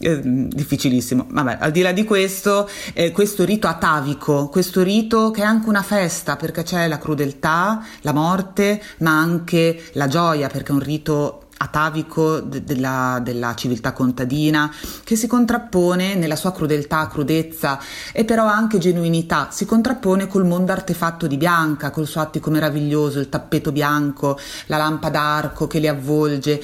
eh, 0.00 0.20
difficilissimo. 0.22 1.26
Vabbè, 1.30 1.58
al 1.60 1.70
di 1.70 1.82
là 1.82 1.92
di 1.92 2.04
questo, 2.04 2.68
eh, 2.92 3.10
questo 3.10 3.44
rito 3.44 3.66
atavico, 3.68 4.48
questo 4.48 4.82
rito 4.82 5.30
che 5.30 5.42
è 5.42 5.44
anche 5.44 5.68
una 5.68 5.82
festa 5.82 6.36
perché 6.36 6.62
c'è 6.62 6.88
la 6.88 6.98
crudeltà, 6.98 7.84
la 8.02 8.12
morte, 8.12 8.82
ma 8.98 9.18
anche 9.18 9.82
la 9.92 10.08
gioia 10.08 10.48
perché 10.48 10.72
è 10.72 10.74
un 10.74 10.80
rito 10.80 11.43
atavico 11.58 12.40
de- 12.40 12.64
della, 12.64 13.20
della, 13.22 13.54
civiltà 13.54 13.92
contadina 13.92 14.72
che 15.02 15.16
si 15.16 15.26
contrappone 15.26 16.14
nella 16.14 16.36
sua 16.36 16.52
crudeltà, 16.52 17.06
crudezza 17.08 17.80
e 18.12 18.24
però 18.24 18.46
anche 18.46 18.78
genuinità, 18.78 19.48
si 19.50 19.64
contrappone 19.64 20.26
col 20.26 20.46
mondo 20.46 20.72
artefatto 20.72 21.26
di 21.26 21.36
Bianca, 21.36 21.90
col 21.90 22.06
suo 22.06 22.20
attico 22.20 22.50
meraviglioso, 22.50 23.18
il 23.18 23.28
tappeto 23.28 23.72
bianco, 23.72 24.38
la 24.66 24.76
lampada 24.76 25.14
d'arco 25.24 25.66
che 25.66 25.78
li 25.78 25.88
avvolge. 25.88 26.60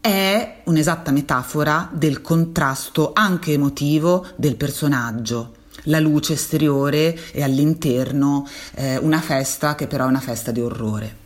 È 0.00 0.62
un'esatta 0.64 1.10
metafora 1.10 1.88
del 1.92 2.20
contrasto 2.20 3.12
anche 3.14 3.52
emotivo 3.52 4.26
del 4.36 4.56
personaggio 4.56 5.54
la 5.84 5.98
luce 5.98 6.34
esteriore 6.34 7.18
e 7.32 7.42
all'interno 7.42 8.46
eh, 8.74 8.98
una 8.98 9.20
festa 9.20 9.74
che 9.74 9.86
però 9.86 10.04
è 10.04 10.08
una 10.08 10.20
festa 10.20 10.50
di 10.50 10.60
orrore. 10.60 11.19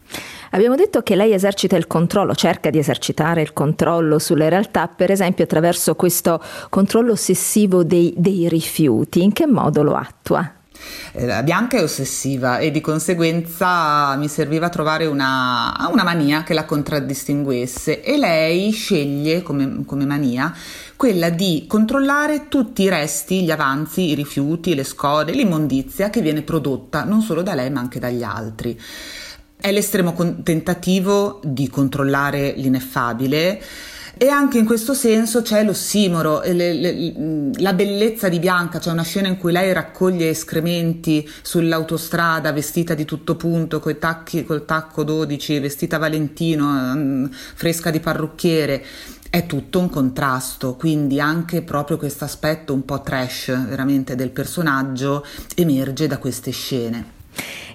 Abbiamo 0.55 0.77
detto 0.77 1.03
che 1.03 1.17
lei 1.17 1.33
esercita 1.33 1.75
il 1.75 1.89
controllo, 1.89 2.33
cerca 2.37 2.71
di 2.71 2.79
esercitare 2.79 3.43
il 3.43 3.53
controllo 3.53 4.21
sulle 4.21 4.49
realtà, 4.49 4.87
per 4.87 5.11
esempio 5.11 5.43
attraverso 5.43 5.97
questo 5.97 6.41
controllo 6.71 7.11
ossessivo 7.11 7.83
dei, 7.83 8.15
dei 8.17 8.49
rifiuti. 8.49 9.25
In 9.25 9.33
che 9.33 9.49
modo 9.49 9.83
lo 9.83 9.97
attua? 9.97 10.49
Eh, 11.11 11.27
la 11.27 11.43
Bianca 11.43 11.79
è 11.79 11.83
ossessiva 11.83 12.59
e 12.59 12.71
di 12.71 12.81
conseguenza 12.81 14.15
mi 14.15 14.29
serviva 14.29 14.69
trovare 14.69 15.07
una, 15.07 15.75
una 15.91 16.05
mania 16.05 16.45
che 16.45 16.55
la 16.55 16.65
contraddistinguesse 16.65 18.01
e 18.01 18.17
lei 18.17 18.71
sceglie 18.71 19.43
come, 19.43 19.83
come, 19.85 20.07
mania 20.07 20.55
quella 20.95 21.31
di 21.31 21.65
controllare 21.67 22.47
tutti 22.47 22.83
i 22.83 22.89
resti, 22.89 23.43
gli 23.43 23.51
avanzi, 23.51 24.11
i 24.11 24.15
rifiuti, 24.15 24.77
le 24.77 24.85
scode, 24.85 25.33
l'immondizia 25.33 26.11
che 26.11 26.21
viene 26.21 26.43
prodotta 26.43 27.03
non 27.03 27.23
solo 27.23 27.43
da 27.43 27.55
lei 27.55 27.71
ma 27.71 27.81
anche 27.81 27.99
dagli 27.99 28.23
altri. 28.23 28.79
È 29.65 29.73
l'estremo 29.73 30.13
con- 30.13 30.43
tentativo 30.43 31.41
di 31.43 31.71
controllare 31.71 32.53
l'ineffabile. 32.55 33.59
E 34.19 34.29
anche 34.29 34.59
in 34.59 34.67
questo 34.67 34.93
senso 34.93 35.41
c'è 35.41 35.65
l'ossimoro, 35.65 36.43
le, 36.43 36.75
le, 36.75 37.51
la 37.55 37.73
bellezza 37.73 38.29
di 38.29 38.41
Bianca, 38.41 38.79
c'è 38.79 38.91
una 38.91 39.05
scena 39.05 39.29
in 39.29 39.39
cui 39.39 39.53
lei 39.53 39.73
raccoglie 39.73 40.29
escrementi 40.29 41.27
sull'autostrada 41.41 42.53
vestita 42.53 42.93
di 42.93 43.07
tutto 43.07 43.37
punto, 43.37 43.81
tacchi, 43.99 44.45
col 44.45 44.67
tacco 44.67 45.03
12, 45.03 45.59
vestita 45.61 45.97
Valentino, 45.97 46.95
mm, 46.95 47.25
fresca 47.55 47.91
di 47.91 48.01
parrucchiere. 48.01 48.85
È 49.31 49.47
tutto 49.47 49.79
un 49.79 49.89
contrasto, 49.89 50.75
quindi 50.75 51.21
anche 51.21 51.63
proprio 51.63 51.97
questo 51.97 52.25
aspetto 52.25 52.75
un 52.75 52.85
po' 52.85 53.01
trash 53.01 53.47
veramente 53.67 54.15
del 54.15 54.29
personaggio 54.29 55.25
emerge 55.55 56.07
da 56.07 56.19
queste 56.19 56.51
scene. 56.51 57.23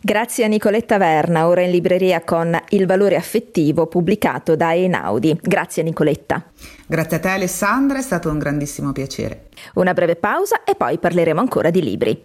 Grazie 0.02 0.46
a 0.46 0.48
Nicoletta 0.48 0.98
Verna, 0.98 1.48
ora 1.48 1.62
in 1.62 1.72
libreria 1.72 2.22
con 2.22 2.58
Il 2.70 2.86
valore 2.86 3.16
affettivo 3.16 3.88
pubblicato 3.88 4.56
da 4.56 4.74
Einaudi. 4.74 5.38
Grazie 5.42 5.84
Nicoletta. 5.84 6.52
Grazie 6.88 7.18
a 7.18 7.20
te 7.20 7.28
Alessandra, 7.30 7.98
è 7.98 8.02
stato 8.02 8.30
un 8.30 8.40
grandissimo 8.40 8.92
piacere. 8.92 9.49
Una 9.76 9.94
breve 9.94 10.16
pausa 10.16 10.64
e 10.64 10.76
poi 10.76 10.98
parleremo 11.00 11.40
ancora 11.40 11.70
di 11.70 11.82
libri. 11.82 12.24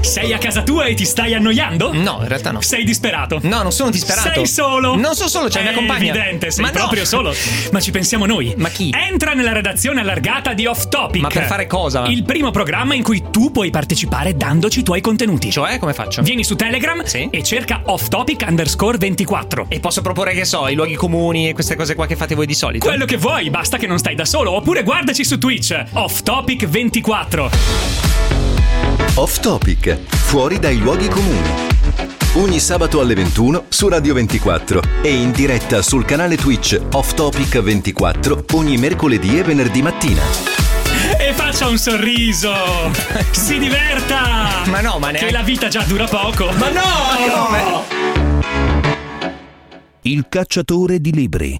Sei 0.00 0.32
a 0.32 0.38
casa 0.38 0.62
tua 0.62 0.84
e 0.84 0.94
ti 0.94 1.04
stai 1.04 1.34
annoiando? 1.34 1.92
No, 1.92 2.18
in 2.22 2.28
realtà 2.28 2.52
no. 2.52 2.60
Sei 2.60 2.84
disperato? 2.84 3.40
No, 3.42 3.62
non 3.62 3.72
sono 3.72 3.90
disperato. 3.90 4.30
Sei 4.32 4.46
solo? 4.46 4.94
Non 4.96 5.14
sono 5.16 5.28
solo, 5.28 5.48
c'è 5.48 5.58
È 5.58 5.62
mia 5.64 5.72
compagna. 5.72 6.10
evidente, 6.14 6.50
sei 6.52 6.62
Ma 6.64 6.70
no. 6.70 6.78
proprio 6.78 7.04
solo. 7.04 7.34
Ma 7.72 7.80
ci 7.80 7.90
pensiamo 7.90 8.24
noi. 8.24 8.54
Ma 8.56 8.68
chi? 8.68 8.94
Entra 8.94 9.32
nella 9.32 9.52
redazione 9.52 10.00
allargata 10.00 10.54
di 10.54 10.66
Off 10.66 10.88
Topic. 10.88 11.20
Ma 11.20 11.28
per 11.28 11.44
fare 11.46 11.66
cosa? 11.66 12.04
Il 12.06 12.22
primo 12.22 12.52
programma 12.52 12.94
in 12.94 13.02
cui 13.02 13.24
tu 13.30 13.50
puoi 13.50 13.70
partecipare 13.70 14.34
dandoci 14.36 14.80
i 14.80 14.82
tuoi 14.84 15.00
contenuti. 15.00 15.50
Cioè, 15.50 15.78
come 15.78 15.92
faccio? 15.92 16.22
Vieni 16.22 16.44
su 16.44 16.54
Telegram 16.54 17.02
Sì. 17.04 17.28
e 17.30 17.42
cerca 17.42 17.82
Off 17.86 18.06
Topic 18.08 18.44
underscore 18.48 18.98
24. 18.98 19.66
E 19.68 19.80
posso 19.80 20.00
proporre, 20.00 20.32
che 20.32 20.44
so, 20.44 20.68
i 20.68 20.74
luoghi 20.74 20.94
comuni 20.94 21.48
e 21.48 21.54
queste 21.54 21.74
cose 21.74 21.96
qua 21.96 22.06
che 22.06 22.14
fate 22.16 22.36
voi 22.36 22.46
di 22.46 22.54
solito? 22.54 22.86
Quello 22.86 23.04
che 23.04 23.16
vuoi, 23.16 23.50
basta 23.50 23.76
che 23.76 23.88
non 23.88 23.98
stai 23.98 24.14
da 24.14 24.24
solo. 24.24 24.52
Oppure 24.52 24.84
guardaci 24.84 25.24
su 25.24 25.38
Twitch, 25.38 25.76
Off 25.94 26.22
Topic 26.22 26.57
24. 26.66 27.50
Off 29.14 29.40
Topic, 29.40 29.98
fuori 30.08 30.58
dai 30.58 30.78
luoghi 30.78 31.08
comuni. 31.08 31.66
Ogni 32.34 32.60
sabato 32.60 33.00
alle 33.00 33.14
21 33.14 33.64
su 33.68 33.88
Radio 33.88 34.14
24 34.14 34.82
e 35.02 35.12
in 35.12 35.32
diretta 35.32 35.82
sul 35.82 36.04
canale 36.04 36.36
Twitch 36.36 36.78
Off 36.92 37.14
Topic 37.14 37.58
24 37.60 38.44
ogni 38.52 38.76
mercoledì 38.76 39.38
e 39.38 39.42
venerdì 39.42 39.82
mattina. 39.82 40.22
E 41.18 41.32
faccia 41.32 41.66
un 41.68 41.78
sorriso! 41.78 42.52
Si 43.30 43.58
diverta! 43.58 44.62
Ma 44.66 44.80
no, 44.80 44.98
ma 44.98 45.10
neanche- 45.10 45.26
Che 45.26 45.32
la 45.32 45.42
vita 45.42 45.68
già 45.68 45.82
dura 45.82 46.06
poco! 46.06 46.50
Ma 46.52 46.68
no! 46.68 46.80
Ma 46.80 47.32
come? 47.32 47.96
Il 50.02 50.26
cacciatore 50.28 51.00
di 51.00 51.12
libri. 51.12 51.58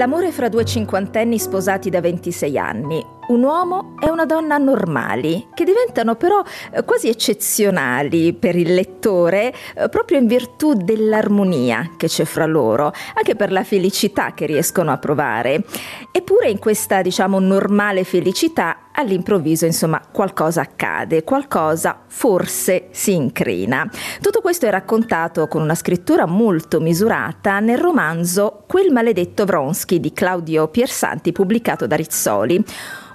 L'amore 0.00 0.32
fra 0.32 0.48
due 0.48 0.64
cinquantenni 0.64 1.38
sposati 1.38 1.90
da 1.90 2.00
26 2.00 2.56
anni, 2.56 3.04
un 3.28 3.42
uomo 3.42 3.96
e 4.02 4.08
una 4.08 4.24
donna 4.24 4.56
normali, 4.56 5.48
che 5.52 5.64
diventano 5.64 6.14
però 6.14 6.42
eh, 6.72 6.84
quasi 6.84 7.10
eccezionali 7.10 8.32
per 8.32 8.56
il 8.56 8.72
lettore 8.72 9.52
eh, 9.74 9.90
proprio 9.90 10.16
in 10.16 10.26
virtù 10.26 10.72
dell'armonia 10.72 11.90
che 11.98 12.06
c'è 12.06 12.24
fra 12.24 12.46
loro, 12.46 12.94
anche 13.12 13.36
per 13.36 13.52
la 13.52 13.62
felicità 13.62 14.32
che 14.32 14.46
riescono 14.46 14.90
a 14.90 14.96
provare. 14.96 15.64
Eppure 16.10 16.48
in 16.48 16.58
questa, 16.58 17.02
diciamo, 17.02 17.38
normale 17.38 18.02
felicità 18.04 18.88
all'improvviso, 19.00 19.66
insomma, 19.66 20.00
qualcosa 20.10 20.60
accade, 20.60 21.24
qualcosa 21.24 21.98
forse 22.06 22.88
si 22.92 23.14
incrina. 23.14 23.88
Tutto 24.20 24.40
questo 24.40 24.66
è 24.66 24.70
raccontato 24.70 25.48
con 25.48 25.62
una 25.62 25.74
scrittura 25.74 26.26
molto 26.26 26.80
misurata 26.80 27.60
nel 27.60 27.78
romanzo 27.78 28.64
Quel 28.66 28.92
maledetto 28.92 29.44
Vronsky 29.44 30.00
di 30.00 30.12
Claudio 30.12 30.68
Piersanti 30.68 31.32
pubblicato 31.32 31.86
da 31.86 31.96
Rizzoli. 31.96 32.64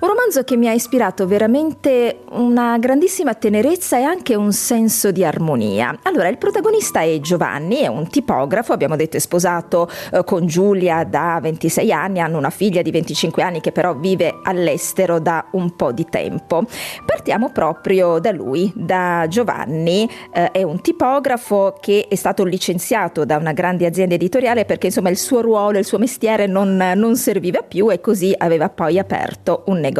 Un 0.05 0.11
romanzo 0.11 0.43
che 0.43 0.55
mi 0.55 0.67
ha 0.67 0.71
ispirato 0.71 1.25
veramente 1.25 2.19
una 2.33 2.77
grandissima 2.77 3.33
tenerezza 3.33 3.97
e 3.97 4.03
anche 4.03 4.35
un 4.35 4.51
senso 4.53 5.09
di 5.09 5.25
armonia. 5.25 5.97
Allora, 6.03 6.27
il 6.27 6.37
protagonista 6.37 7.01
è 7.01 7.19
Giovanni, 7.21 7.77
è 7.77 7.87
un 7.87 8.07
tipografo, 8.07 8.71
abbiamo 8.71 8.95
detto 8.95 9.17
è 9.17 9.19
sposato 9.19 9.89
eh, 10.11 10.23
con 10.23 10.45
Giulia 10.45 11.03
da 11.05 11.39
26 11.41 11.91
anni, 11.91 12.19
hanno 12.19 12.37
una 12.37 12.51
figlia 12.51 12.83
di 12.83 12.91
25 12.91 13.41
anni 13.41 13.61
che 13.61 13.71
però 13.71 13.95
vive 13.95 14.41
all'estero 14.43 15.19
da 15.19 15.47
un 15.53 15.75
po' 15.75 15.91
di 15.91 16.05
tempo. 16.07 16.65
Partiamo 17.03 17.49
proprio 17.51 18.19
da 18.19 18.31
lui, 18.31 18.71
da 18.75 19.25
Giovanni, 19.27 20.07
eh, 20.31 20.51
è 20.51 20.61
un 20.61 20.81
tipografo 20.81 21.77
che 21.81 22.05
è 22.07 22.15
stato 22.15 22.43
licenziato 22.43 23.25
da 23.25 23.37
una 23.37 23.53
grande 23.53 23.87
azienda 23.87 24.13
editoriale 24.13 24.65
perché 24.65 24.85
insomma 24.85 25.09
il 25.09 25.17
suo 25.17 25.41
ruolo, 25.41 25.79
il 25.79 25.85
suo 25.85 25.97
mestiere 25.97 26.45
non, 26.45 26.75
non 26.95 27.15
serviva 27.15 27.63
più 27.63 27.89
e 27.89 27.99
così 27.99 28.35
aveva 28.37 28.69
poi 28.69 28.99
aperto 28.99 29.63
un 29.65 29.79
negozio. 29.79 29.94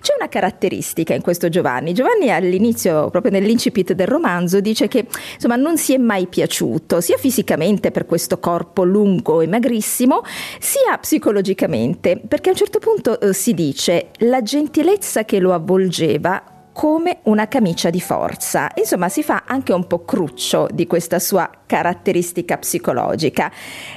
C'è 0.00 0.14
una 0.18 0.28
caratteristica 0.28 1.14
in 1.14 1.22
questo 1.22 1.48
Giovanni. 1.48 1.92
Giovanni 1.92 2.30
all'inizio, 2.30 3.10
proprio 3.10 3.32
nell'incipit 3.32 3.92
del 3.92 4.06
romanzo, 4.06 4.60
dice 4.60 4.88
che 4.88 5.06
insomma 5.34 5.56
non 5.56 5.76
si 5.78 5.94
è 5.94 5.98
mai 5.98 6.26
piaciuto, 6.26 7.00
sia 7.00 7.16
fisicamente 7.16 7.90
per 7.90 8.06
questo 8.06 8.38
corpo 8.38 8.84
lungo 8.84 9.40
e 9.40 9.46
magrissimo, 9.46 10.22
sia 10.58 10.96
psicologicamente, 10.98 12.20
perché 12.26 12.48
a 12.48 12.52
un 12.52 12.58
certo 12.58 12.78
punto 12.78 13.20
eh, 13.20 13.32
si 13.32 13.54
dice 13.54 14.08
la 14.18 14.42
gentilezza 14.42 15.24
che 15.24 15.38
lo 15.38 15.52
avvolgeva 15.52 16.53
come 16.74 17.20
una 17.22 17.46
camicia 17.46 17.88
di 17.88 18.00
forza. 18.00 18.68
Insomma, 18.74 19.08
si 19.08 19.22
fa 19.22 19.44
anche 19.46 19.72
un 19.72 19.86
po' 19.86 20.04
cruccio 20.04 20.66
di 20.72 20.88
questa 20.88 21.20
sua 21.20 21.48
caratteristica 21.64 22.58
psicologica. 22.58 23.50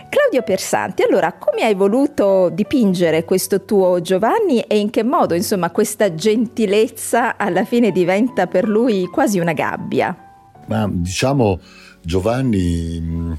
Claudio 0.07 0.43
Persanti, 0.43 1.01
allora, 1.01 1.33
come 1.33 1.63
hai 1.63 1.73
voluto 1.73 2.49
dipingere 2.49 3.25
questo 3.25 3.65
tuo 3.65 3.99
Giovanni 3.99 4.61
e 4.61 4.77
in 4.77 4.91
che 4.91 5.03
modo, 5.03 5.33
insomma, 5.33 5.71
questa 5.71 6.13
gentilezza 6.13 7.35
alla 7.35 7.65
fine 7.65 7.91
diventa 7.91 8.45
per 8.45 8.69
lui 8.69 9.07
quasi 9.07 9.39
una 9.39 9.53
gabbia? 9.53 10.15
Ma 10.67 10.87
diciamo 10.87 11.59
Giovanni 12.03 12.99
mh, 12.99 13.37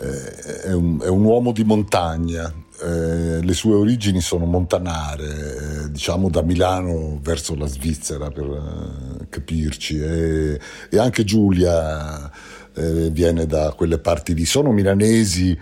eh, 0.00 0.60
è, 0.68 0.72
un, 0.72 1.00
è 1.02 1.08
un 1.08 1.24
uomo 1.24 1.50
di 1.50 1.64
montagna, 1.64 2.52
eh, 2.80 3.42
le 3.42 3.52
sue 3.54 3.74
origini 3.74 4.20
sono 4.20 4.44
montanare, 4.44 5.84
eh, 5.84 5.90
diciamo 5.90 6.30
da 6.30 6.42
Milano 6.42 7.18
verso 7.20 7.54
la 7.54 7.66
Svizzera 7.66 8.30
per 8.30 8.44
eh, 8.44 9.28
capirci, 9.28 9.98
e, 10.00 10.58
anche 10.96 11.24
Giulia 11.24 12.30
viene 13.10 13.44
da 13.46 13.72
quelle 13.76 13.98
parti 13.98 14.34
lì. 14.34 14.44
Sono 14.44 14.70
milanesi 14.70 15.58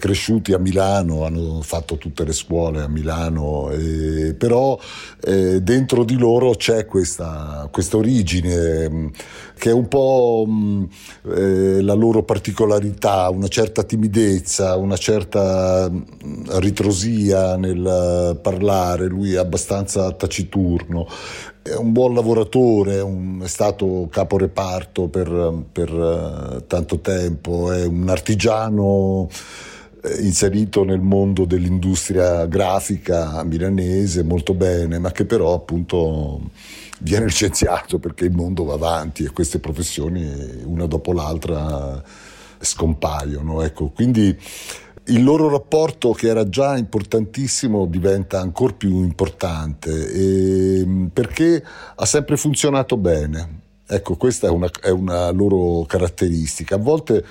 cresciuti 0.00 0.52
a 0.52 0.58
Milano, 0.58 1.24
hanno 1.24 1.60
fatto 1.62 1.96
tutte 1.96 2.24
le 2.24 2.32
scuole 2.32 2.80
a 2.82 2.88
Milano, 2.88 3.70
eh, 3.70 4.34
però 4.34 4.76
eh, 5.22 5.60
dentro 5.60 6.02
di 6.02 6.16
loro 6.16 6.54
c'è 6.54 6.86
questa, 6.86 7.68
questa 7.70 7.98
origine 7.98 8.88
mm, 8.88 9.06
che 9.56 9.70
è 9.70 9.72
un 9.72 9.86
po' 9.86 10.44
mh, 10.48 10.52
mm, 10.52 10.84
eh, 11.36 11.82
la 11.82 11.92
loro 11.92 12.22
particolarità, 12.24 13.28
una 13.28 13.48
certa 13.48 13.84
timidezza, 13.84 14.76
una 14.76 14.96
certa 14.96 15.88
mh, 15.88 16.04
mm, 16.24 16.44
ritrosia 16.58 17.56
nel 17.56 18.38
parlare, 18.42 19.06
lui 19.06 19.34
è 19.34 19.38
abbastanza 19.38 20.10
taciturno. 20.12 21.06
È 21.62 21.74
un 21.74 21.92
buon 21.92 22.14
lavoratore, 22.14 23.00
un, 23.00 23.42
è 23.44 23.48
stato 23.48 24.08
caporeparto 24.10 25.08
per, 25.08 25.64
per 25.70 25.92
uh, 25.92 26.66
tanto 26.66 27.00
tempo, 27.00 27.70
è 27.70 27.84
un 27.84 28.08
artigiano 28.08 29.28
eh, 29.28 29.89
inserito 30.20 30.84
nel 30.84 31.00
mondo 31.00 31.44
dell'industria 31.44 32.46
grafica 32.46 33.42
milanese 33.44 34.22
molto 34.22 34.54
bene, 34.54 34.98
ma 34.98 35.12
che 35.12 35.24
però 35.24 35.54
appunto 35.54 36.50
viene 37.00 37.26
licenziato 37.26 37.98
perché 37.98 38.24
il 38.24 38.32
mondo 38.32 38.64
va 38.64 38.74
avanti 38.74 39.24
e 39.24 39.30
queste 39.30 39.58
professioni 39.58 40.62
una 40.64 40.86
dopo 40.86 41.12
l'altra 41.12 42.02
scompaiono. 42.58 43.62
Ecco, 43.62 43.88
quindi 43.88 44.36
il 45.04 45.24
loro 45.24 45.48
rapporto 45.48 46.12
che 46.12 46.28
era 46.28 46.48
già 46.48 46.76
importantissimo 46.76 47.86
diventa 47.86 48.40
ancora 48.40 48.74
più 48.74 49.02
importante 49.02 49.90
e, 50.12 50.86
perché 51.12 51.64
ha 51.94 52.06
sempre 52.06 52.36
funzionato 52.36 52.96
bene. 52.96 53.58
Ecco, 53.86 54.16
questa 54.16 54.46
è 54.46 54.50
una, 54.50 54.70
è 54.80 54.90
una 54.90 55.30
loro 55.30 55.84
caratteristica. 55.84 56.76
A 56.76 56.78
volte 56.78 57.24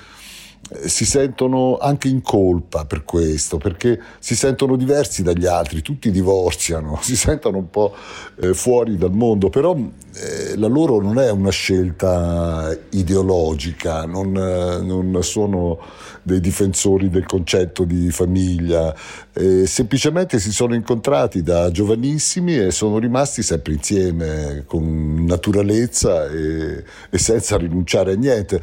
si 0.84 1.04
sentono 1.04 1.78
anche 1.78 2.08
in 2.08 2.22
colpa 2.22 2.84
per 2.84 3.04
questo, 3.04 3.58
perché 3.58 4.00
si 4.18 4.36
sentono 4.36 4.76
diversi 4.76 5.22
dagli 5.22 5.46
altri, 5.46 5.82
tutti 5.82 6.10
divorziano, 6.10 6.98
si 7.02 7.16
sentono 7.16 7.58
un 7.58 7.70
po' 7.70 7.94
eh, 8.40 8.54
fuori 8.54 8.96
dal 8.96 9.12
mondo, 9.12 9.50
però 9.50 9.76
eh, 9.76 10.56
la 10.56 10.68
loro 10.68 11.00
non 11.00 11.18
è 11.18 11.30
una 11.30 11.50
scelta 11.50 12.76
ideologica, 12.90 14.04
non, 14.06 14.36
eh, 14.36 14.80
non 14.82 15.22
sono 15.22 15.78
dei 16.22 16.40
difensori 16.40 17.08
del 17.08 17.26
concetto 17.26 17.84
di 17.84 18.10
famiglia, 18.10 18.94
eh, 19.32 19.66
semplicemente 19.66 20.38
si 20.38 20.52
sono 20.52 20.74
incontrati 20.74 21.42
da 21.42 21.70
giovanissimi 21.70 22.58
e 22.58 22.70
sono 22.70 22.98
rimasti 22.98 23.42
sempre 23.42 23.72
insieme 23.72 24.64
con 24.66 25.24
naturalezza 25.26 26.28
e, 26.28 26.84
e 27.10 27.18
senza 27.18 27.56
rinunciare 27.56 28.12
a 28.12 28.16
niente 28.16 28.62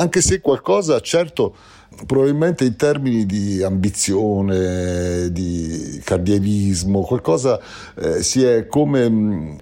anche 0.00 0.20
se 0.20 0.40
qualcosa 0.40 0.98
certo 1.00 1.54
probabilmente 2.06 2.64
in 2.64 2.76
termini 2.76 3.26
di 3.26 3.62
ambizione, 3.62 5.30
di 5.32 6.00
cardialismo, 6.02 7.02
qualcosa 7.02 7.60
eh, 7.96 8.22
si 8.22 8.42
è 8.42 8.66
come 8.66 9.08
mh, 9.08 9.56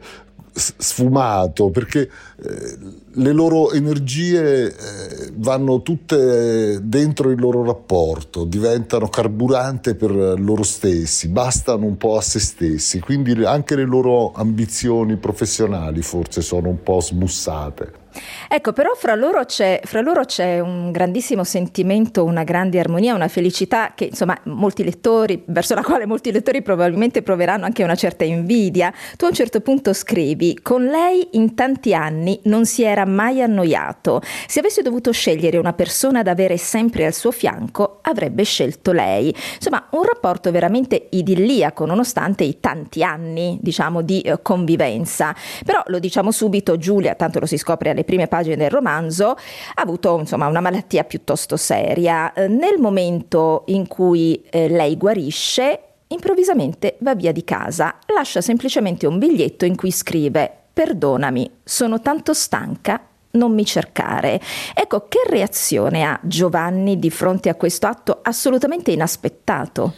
sfumato 0.52 1.71
perché 1.71 2.00
eh, 2.00 2.78
le 3.12 3.33
loro 3.33 3.73
energie 3.73 4.66
eh, 4.66 5.33
vanno 5.35 5.83
tutte 5.83 6.78
dentro 6.83 7.30
il 7.30 7.40
loro 7.40 7.64
rapporto, 7.64 8.45
diventano 8.45 9.09
carburante 9.09 9.95
per 9.95 10.11
loro 10.11 10.62
stessi, 10.62 11.28
bastano 11.28 11.87
un 11.87 11.97
po' 11.97 12.16
a 12.16 12.21
se 12.21 12.38
stessi, 12.38 13.00
quindi 13.00 13.33
anche 13.45 13.75
le 13.75 13.85
loro 13.85 14.33
ambizioni 14.33 15.16
professionali 15.16 16.02
forse 16.02 16.42
sono 16.42 16.68
un 16.68 16.83
po' 16.83 17.00
smussate. 17.00 18.07
Ecco, 18.48 18.72
però 18.72 18.94
fra 18.94 19.14
loro, 19.14 19.42
fra 19.46 20.00
loro, 20.00 20.25
c'è, 20.25 20.60
un 20.60 20.90
grandissimo 20.90 21.44
sentimento, 21.44 22.25
una 22.25 22.44
grande 22.44 22.78
armonia, 22.78 23.14
una 23.14 23.28
felicità 23.28 23.92
che 23.94 24.06
insomma 24.06 24.38
molti 24.44 24.84
lettori, 24.84 25.42
verso 25.46 25.75
la 25.75 25.82
quale 25.82 26.06
molti 26.06 26.32
lettori 26.32 26.62
probabilmente 26.62 27.22
proveranno 27.22 27.64
anche 27.64 27.82
una 27.82 27.94
certa 27.94 28.25
invidia. 28.25 28.92
Tu 29.16 29.25
a 29.25 29.28
un 29.28 29.34
certo 29.34 29.60
punto 29.60 29.92
scrivi, 29.92 30.58
con 30.62 30.84
lei 30.84 31.28
in 31.32 31.54
tanti 31.54 31.94
anni 31.94 32.40
non 32.44 32.66
si 32.66 32.82
era 32.82 33.04
mai 33.04 33.42
annoiato. 33.42 34.22
Se 34.46 34.61
avesse 34.61 34.83
dovuto 34.83 35.12
scegliere 35.12 35.59
una 35.59 35.72
persona 35.72 36.22
da 36.22 36.31
avere 36.31 36.57
sempre 36.57 37.04
al 37.07 37.14
suo 37.14 37.31
fianco, 37.31 37.98
avrebbe 38.02 38.44
scelto 38.44 38.92
lei. 38.92 39.35
Insomma, 39.54 39.87
un 39.90 40.04
rapporto 40.04 40.50
veramente 40.50 41.09
idilliaco, 41.11 41.85
nonostante 41.85 42.44
i 42.44 42.61
tanti 42.61 43.02
anni, 43.02 43.59
diciamo, 43.61 44.02
di 44.02 44.20
eh, 44.20 44.40
convivenza. 44.42 45.35
Però 45.64 45.83
lo 45.87 45.98
diciamo 45.98 46.31
subito, 46.31 46.76
Giulia, 46.78 47.14
tanto 47.14 47.38
lo 47.38 47.46
si 47.46 47.57
scopre 47.57 47.90
alle 47.90 48.04
prime 48.09 48.27
pagine 48.27 48.57
del 48.57 48.71
romanzo, 48.71 49.27
ha 49.33 49.83
avuto 49.83 50.18
insomma, 50.18 50.47
una 50.47 50.62
malattia 50.62 51.05
piuttosto 51.05 51.59
seria. 51.59 52.33
Eh, 52.33 52.49
nel 52.49 52.79
momento 52.79 53.64
in 53.66 53.87
cui 53.87 54.42
eh, 54.49 54.71
lei 54.71 54.97
guarisce, 54.97 55.81
improvvisamente 56.09 56.97
va 57.01 57.14
via 57.14 57.33
di 57.33 57.44
casa, 57.44 57.99
lascia 58.14 58.40
semplicemente 58.40 59.07
un 59.07 59.18
biglietto 59.18 59.66
in 59.66 59.77
cui 59.77 59.90
scrive 59.90 60.51
Perdonami, 60.73 61.51
sono 61.62 62.01
tanto 62.01 62.33
stanca, 62.33 62.99
non 63.33 63.53
mi 63.53 63.66
cercare. 63.66 64.40
Ecco, 64.73 65.07
che 65.07 65.18
reazione 65.27 66.05
ha 66.05 66.18
Giovanni 66.23 66.99
di 66.99 67.11
fronte 67.11 67.51
a 67.51 67.57
questo 67.57 67.87
atto 67.87 68.21
assolutamente 68.23 68.90
inaspettato? 68.90 69.92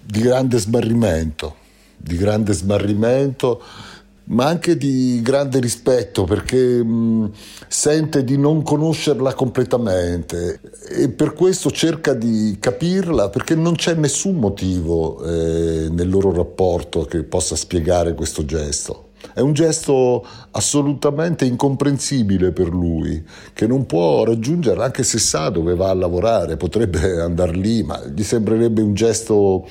Di 0.00 0.20
grande 0.20 0.58
smarrimento, 0.58 1.56
di 1.96 2.16
grande 2.16 2.52
smarrimento 2.52 3.60
ma 4.30 4.46
anche 4.46 4.76
di 4.76 5.20
grande 5.22 5.60
rispetto 5.60 6.24
perché 6.24 6.82
mh, 6.82 7.32
sente 7.68 8.24
di 8.24 8.36
non 8.36 8.62
conoscerla 8.62 9.34
completamente 9.34 10.60
e 10.88 11.08
per 11.08 11.32
questo 11.32 11.70
cerca 11.70 12.14
di 12.14 12.56
capirla 12.60 13.28
perché 13.28 13.54
non 13.54 13.74
c'è 13.74 13.94
nessun 13.94 14.36
motivo 14.36 15.22
eh, 15.24 15.88
nel 15.90 16.08
loro 16.08 16.32
rapporto 16.32 17.04
che 17.04 17.22
possa 17.24 17.56
spiegare 17.56 18.14
questo 18.14 18.44
gesto. 18.44 19.08
È 19.34 19.40
un 19.40 19.52
gesto 19.52 20.24
assolutamente 20.52 21.44
incomprensibile 21.44 22.52
per 22.52 22.68
lui, 22.68 23.22
che 23.52 23.66
non 23.66 23.84
può 23.84 24.24
raggiungere 24.24 24.82
anche 24.82 25.02
se 25.02 25.18
sa 25.18 25.50
dove 25.50 25.74
va 25.74 25.90
a 25.90 25.94
lavorare, 25.94 26.56
potrebbe 26.56 27.20
andare 27.20 27.52
lì, 27.52 27.82
ma 27.82 28.02
gli 28.06 28.22
sembrerebbe 28.22 28.80
un 28.80 28.94
gesto 28.94 29.66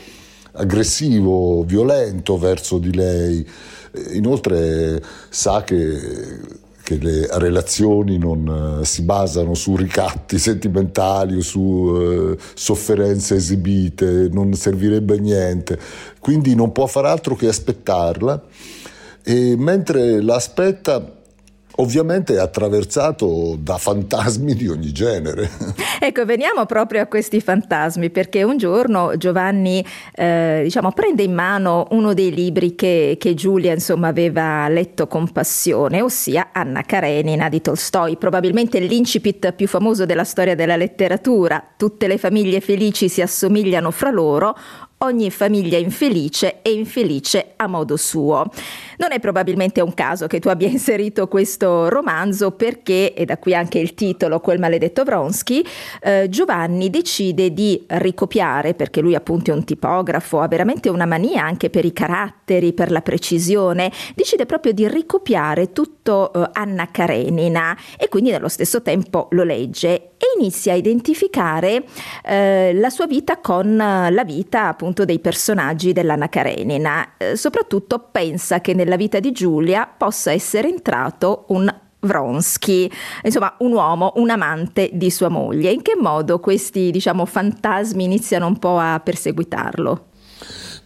aggressivo, 0.53 1.63
violento 1.63 2.37
verso 2.37 2.77
di 2.77 2.93
lei. 2.93 3.47
Inoltre 4.11 5.01
sa 5.29 5.63
che 5.63 6.67
che 6.89 6.97
le 6.97 7.27
relazioni 7.33 8.17
non 8.17 8.79
uh, 8.79 8.83
si 8.83 9.03
basano 9.03 9.53
su 9.53 9.75
ricatti 9.75 10.39
sentimentali 10.39 11.37
o 11.37 11.41
su 11.41 11.59
uh, 11.59 12.35
sofferenze 12.55 13.35
esibite, 13.35 14.27
non 14.31 14.53
servirebbe 14.53 15.13
a 15.17 15.19
niente, 15.19 15.79
quindi 16.19 16.55
non 16.55 16.71
può 16.71 16.87
far 16.87 17.05
altro 17.05 17.35
che 17.35 17.47
aspettarla. 17.47 18.41
E 19.21 19.55
mentre 19.55 20.19
l'aspetta 20.19 21.18
ovviamente 21.79 22.35
è 22.35 22.37
attraversato 22.37 23.57
da 23.59 23.77
fantasmi 23.77 24.53
di 24.53 24.67
ogni 24.67 24.91
genere. 24.91 25.49
Ecco, 26.01 26.23
veniamo 26.23 26.65
proprio 26.65 27.01
a 27.01 27.07
questi 27.07 27.41
fantasmi, 27.41 28.09
perché 28.09 28.43
un 28.43 28.57
giorno 28.57 29.17
Giovanni 29.17 29.85
eh, 30.15 30.61
diciamo, 30.63 30.93
prende 30.93 31.23
in 31.23 31.33
mano 31.33 31.87
uno 31.91 32.13
dei 32.13 32.33
libri 32.33 32.73
che, 32.73 33.17
che, 33.19 33.33
Giulia 33.33 33.73
insomma, 33.73 34.07
aveva 34.07 34.69
letto 34.69 35.07
con 35.07 35.29
passione, 35.29 36.01
ossia 36.01 36.49
Anna 36.53 36.83
Karenina 36.83 37.49
di 37.49 37.59
Tolstoi, 37.59 38.15
probabilmente 38.15 38.79
l'incipit 38.79 39.51
più 39.51 39.67
famoso 39.67 40.05
della 40.05 40.23
storia 40.23 40.55
della 40.55 40.77
letteratura. 40.77 41.61
Tutte 41.75 42.07
le 42.07 42.17
famiglie 42.17 42.61
felici 42.61 43.09
si 43.09 43.21
assomigliano 43.21 43.91
fra 43.91 44.09
loro, 44.09 44.55
ogni 44.99 45.29
famiglia 45.31 45.77
infelice 45.77 46.61
e 46.61 46.71
infelice 46.71 47.53
a 47.57 47.67
modo 47.67 47.97
suo. 47.97 48.49
Non 48.99 49.13
è 49.13 49.19
probabilmente 49.19 49.79
un 49.79 49.93
caso 49.93 50.27
che 50.27 50.39
tu 50.39 50.49
abbia 50.49 50.67
inserito 50.69 51.29
questo 51.29 51.87
romanzo 51.87 52.51
perché, 52.51 53.13
e 53.13 53.23
da 53.23 53.37
qui 53.37 53.55
anche 53.55 53.79
il 53.79 53.93
titolo, 53.93 54.41
Quel 54.41 54.59
maledetto 54.59 55.05
Vronsky, 55.05 55.63
eh, 56.01 56.27
Giovanni 56.29 56.89
decide 56.89 57.53
di 57.53 57.81
ricopiare, 57.87 58.73
perché 58.73 58.99
lui 58.99 59.15
appunto 59.15 59.51
è 59.51 59.53
un 59.53 59.63
tipografo, 59.63 60.41
ha 60.41 60.47
veramente 60.49 60.89
una 60.89 61.05
mania 61.05 61.43
anche 61.43 61.69
per 61.69 61.85
i 61.85 61.93
caratteri, 61.93 62.73
per 62.73 62.91
la 62.91 63.01
precisione, 63.01 63.89
decide 64.15 64.45
proprio 64.45 64.73
di 64.73 64.85
ricopiare 64.89 65.71
tutto 65.71 66.33
eh, 66.33 66.49
Anna 66.51 66.89
Karenina 66.91 67.77
e 67.97 68.09
quindi 68.09 68.31
nello 68.31 68.49
stesso 68.49 68.81
tempo 68.81 69.29
lo 69.31 69.43
legge 69.43 70.08
inizia 70.37 70.73
a 70.73 70.75
identificare 70.75 71.85
eh, 72.23 72.73
la 72.73 72.89
sua 72.89 73.07
vita 73.07 73.37
con 73.37 73.75
la 73.75 74.23
vita 74.25 74.67
appunto 74.67 75.05
dei 75.05 75.19
personaggi 75.19 75.93
dell'Anna 75.93 76.29
Karenina. 76.29 77.13
Eh, 77.17 77.35
soprattutto 77.35 77.99
pensa 78.11 78.61
che 78.61 78.73
nella 78.73 78.95
vita 78.95 79.19
di 79.19 79.31
Giulia 79.31 79.87
possa 79.87 80.31
essere 80.31 80.67
entrato 80.67 81.45
un 81.49 81.73
Vronsky, 82.01 82.89
insomma 83.23 83.55
un 83.59 83.73
uomo, 83.73 84.13
un 84.15 84.29
amante 84.29 84.89
di 84.93 85.11
sua 85.11 85.27
moglie. 85.27 85.71
In 85.71 85.81
che 85.81 85.97
modo 85.99 86.39
questi 86.39 86.91
diciamo, 86.91 87.25
fantasmi 87.25 88.03
iniziano 88.03 88.47
un 88.47 88.57
po' 88.57 88.77
a 88.77 89.01
perseguitarlo? 89.03 90.08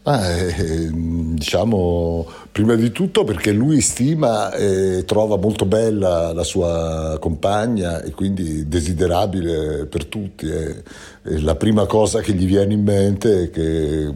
Ah, 0.06 0.28
eh, 0.28 0.90
diciamo, 0.92 2.28
prima 2.52 2.76
di 2.76 2.92
tutto 2.92 3.24
perché 3.24 3.54
lui 3.54 3.80
stima 3.80 4.52
e 4.52 5.06
trova 5.06 5.38
molto 5.38 5.66
bella 5.66 6.34
la 6.34 6.44
sua 6.44 7.16
compagna 7.22 8.02
e 8.02 8.12
quindi 8.12 8.68
desiderabile 8.68 9.86
per 9.86 10.06
tutti. 10.08 10.46
E, 10.50 10.84
e 11.24 11.40
la 11.40 11.56
prima 11.56 11.86
cosa 11.86 12.20
che 12.20 12.34
gli 12.34 12.46
viene 12.46 12.74
in 12.74 12.84
mente 12.84 13.44
è 13.44 13.50
che 13.50 14.14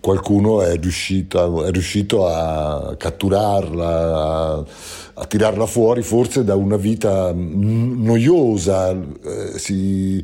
qualcuno 0.00 0.62
è 0.62 0.78
riuscito, 0.78 1.64
è 1.64 1.70
riuscito 1.70 2.26
a 2.26 2.94
catturarla, 2.96 3.86
a, 3.86 4.64
a, 5.14 5.24
tirarla 5.26 5.66
fuori 5.66 6.02
forse 6.02 6.44
da 6.44 6.54
una 6.56 6.76
vita 6.76 7.30
noiosa, 7.34 8.90
eh, 8.90 9.58
si 9.58 10.22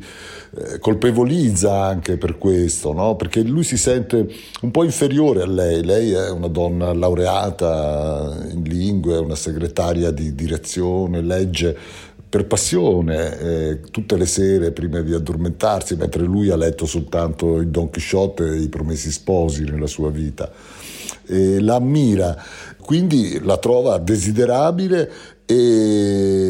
eh, 0.53 0.79
colpevolizza 0.79 1.83
anche 1.83 2.17
per 2.17 2.37
questo, 2.37 2.91
no? 2.91 3.15
perché 3.15 3.41
lui 3.41 3.63
si 3.63 3.77
sente 3.77 4.27
un 4.61 4.71
po' 4.71 4.83
inferiore 4.83 5.43
a 5.43 5.47
lei, 5.47 5.83
lei 5.83 6.11
è 6.11 6.29
una 6.29 6.49
donna 6.49 6.93
laureata 6.93 8.37
in 8.51 8.63
lingue, 8.63 9.17
una 9.17 9.35
segretaria 9.35 10.11
di 10.11 10.35
direzione, 10.35 11.21
legge 11.21 11.77
per 12.31 12.45
passione 12.47 13.39
eh, 13.39 13.79
tutte 13.91 14.15
le 14.15 14.25
sere 14.25 14.71
prima 14.71 15.01
di 15.01 15.13
addormentarsi, 15.13 15.95
mentre 15.95 16.23
lui 16.23 16.49
ha 16.49 16.55
letto 16.55 16.85
soltanto 16.85 17.57
il 17.57 17.67
Don 17.67 17.89
Chisciotte 17.89 18.45
e 18.45 18.57
i 18.57 18.69
Promessi 18.69 19.11
Sposi 19.11 19.63
nella 19.63 19.87
sua 19.87 20.11
vita. 20.11 20.49
E 21.25 21.59
la 21.59 21.75
ammira, 21.75 22.41
quindi 22.79 23.39
la 23.43 23.57
trova 23.57 23.97
desiderabile 23.97 25.11
e 25.45 26.40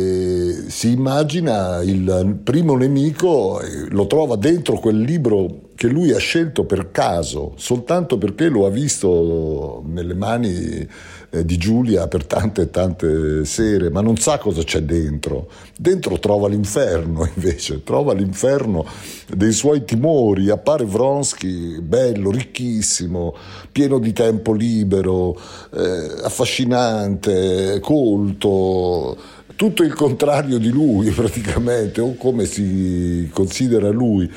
si 0.67 0.91
immagina 0.91 1.81
il 1.81 2.39
primo 2.43 2.75
nemico, 2.75 3.61
lo 3.89 4.07
trova 4.07 4.35
dentro 4.35 4.79
quel 4.79 4.99
libro 4.99 5.69
che 5.81 5.87
lui 5.87 6.11
ha 6.11 6.19
scelto 6.19 6.65
per 6.65 6.91
caso, 6.91 7.53
soltanto 7.55 8.19
perché 8.19 8.49
lo 8.49 8.67
ha 8.67 8.69
visto 8.69 9.81
nelle 9.87 10.13
mani 10.13 10.87
eh, 11.31 11.43
di 11.43 11.57
Giulia 11.57 12.07
per 12.07 12.27
tante 12.27 12.61
e 12.61 12.69
tante 12.69 13.45
sere, 13.45 13.89
ma 13.89 14.01
non 14.01 14.17
sa 14.17 14.37
cosa 14.37 14.61
c'è 14.61 14.81
dentro. 14.81 15.49
Dentro 15.75 16.19
trova 16.19 16.47
l'inferno 16.47 17.27
invece, 17.33 17.83
trova 17.83 18.13
l'inferno 18.13 18.85
dei 19.33 19.53
suoi 19.53 19.83
timori. 19.83 20.51
Appare 20.51 20.85
Vronsky 20.85 21.79
bello, 21.79 22.29
ricchissimo, 22.29 23.33
pieno 23.71 23.97
di 23.97 24.13
tempo 24.13 24.53
libero, 24.53 25.35
eh, 25.73 26.21
affascinante, 26.21 27.79
colto 27.79 29.17
tutto 29.61 29.83
il 29.83 29.93
contrario 29.93 30.57
di 30.57 30.69
lui 30.69 31.11
praticamente, 31.13 32.01
o 32.01 32.15
come 32.15 32.45
si 32.45 33.29
considera 33.31 33.89
lui, 33.89 34.27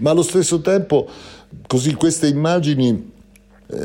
ma 0.00 0.10
allo 0.10 0.20
stesso 0.20 0.60
tempo 0.60 1.08
così 1.66 1.94
queste 1.94 2.26
immagini 2.26 3.12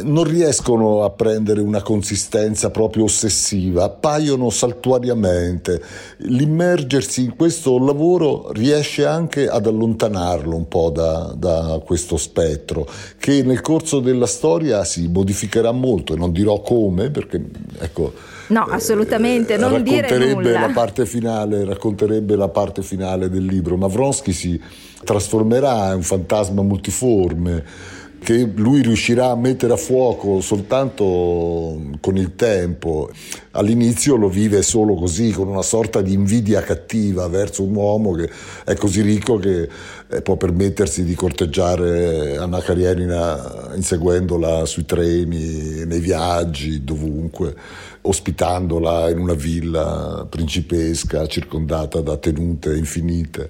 non 0.03 0.25
riescono 0.25 1.03
a 1.03 1.09
prendere 1.09 1.61
una 1.61 1.81
consistenza 1.81 2.69
proprio 2.69 3.05
ossessiva, 3.05 3.85
appaiono 3.85 4.49
saltuariamente. 4.49 5.81
L'immergersi 6.17 7.23
in 7.23 7.35
questo 7.37 7.79
lavoro 7.79 8.51
riesce 8.51 9.05
anche 9.05 9.47
ad 9.47 9.67
allontanarlo 9.67 10.53
un 10.53 10.67
po' 10.67 10.89
da, 10.89 11.33
da, 11.35 11.81
questo 11.85 12.17
spettro, 12.17 12.85
che 13.17 13.41
nel 13.43 13.61
corso 13.61 14.01
della 14.01 14.27
storia 14.27 14.83
si 14.83 15.07
modificherà 15.07 15.71
molto, 15.71 16.13
e 16.13 16.17
non 16.17 16.33
dirò 16.33 16.61
come, 16.61 17.09
perché 17.09 17.41
ecco. 17.79 18.13
No, 18.47 18.63
assolutamente, 18.63 19.53
eh, 19.53 19.57
non 19.57 19.81
dire 19.81 20.33
nulla. 20.33 20.59
La 20.59 20.71
parte 20.73 21.05
finale, 21.05 21.63
racconterebbe 21.63 22.35
la 22.35 22.49
parte 22.49 22.81
finale 22.81 23.29
del 23.29 23.45
libro, 23.45 23.77
ma 23.77 23.87
Vronsky 23.87 24.33
si 24.33 24.61
trasformerà 25.03 25.89
in 25.89 25.97
un 25.97 26.01
fantasma 26.01 26.61
multiforme 26.61 27.63
che 28.21 28.49
lui 28.55 28.81
riuscirà 28.81 29.29
a 29.29 29.35
mettere 29.35 29.73
a 29.73 29.77
fuoco 29.77 30.41
soltanto 30.41 31.79
con 31.99 32.17
il 32.17 32.35
tempo. 32.35 33.09
All'inizio 33.51 34.15
lo 34.15 34.29
vive 34.29 34.61
solo 34.61 34.93
così, 34.93 35.31
con 35.31 35.47
una 35.47 35.61
sorta 35.61 36.01
di 36.01 36.13
invidia 36.13 36.61
cattiva 36.61 37.27
verso 37.27 37.63
un 37.63 37.75
uomo 37.75 38.11
che 38.11 38.29
è 38.65 38.75
così 38.75 39.01
ricco 39.01 39.37
che 39.37 39.67
eh, 40.11 40.21
può 40.21 40.35
permettersi 40.35 41.03
di 41.03 41.15
corteggiare 41.15 42.37
Anna 42.37 42.61
Karenina 42.61 43.71
inseguendola 43.75 44.65
sui 44.65 44.85
treni, 44.85 45.85
nei 45.85 45.99
viaggi, 45.99 46.83
dovunque, 46.83 47.55
ospitandola 48.01 49.09
in 49.09 49.19
una 49.19 49.33
villa 49.33 50.25
principesca 50.29 51.25
circondata 51.27 52.01
da 52.01 52.17
tenute 52.17 52.75
infinite. 52.75 53.49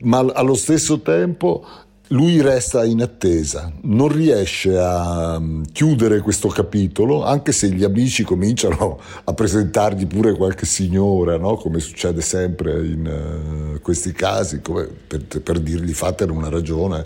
Ma 0.00 0.18
allo 0.18 0.54
stesso 0.54 1.00
tempo 1.00 1.64
lui 2.08 2.40
resta 2.40 2.84
in 2.84 3.02
attesa, 3.02 3.70
non 3.82 4.08
riesce 4.08 4.78
a 4.78 5.38
mm, 5.38 5.64
chiudere 5.72 6.20
questo 6.20 6.48
capitolo, 6.48 7.24
anche 7.24 7.52
se 7.52 7.68
gli 7.68 7.84
amici 7.84 8.22
cominciano 8.24 8.98
a 9.24 9.34
presentargli 9.34 10.06
pure 10.06 10.34
qualche 10.34 10.64
signora, 10.64 11.36
no? 11.36 11.56
come 11.56 11.80
succede 11.80 12.22
sempre 12.22 12.86
in 12.86 13.74
uh, 13.74 13.80
questi 13.80 14.12
casi, 14.12 14.60
per, 14.60 14.90
per, 15.42 15.58
dirgli 15.60 15.92
fatene 15.92 16.32
una 16.32 16.48
ragione, 16.48 17.04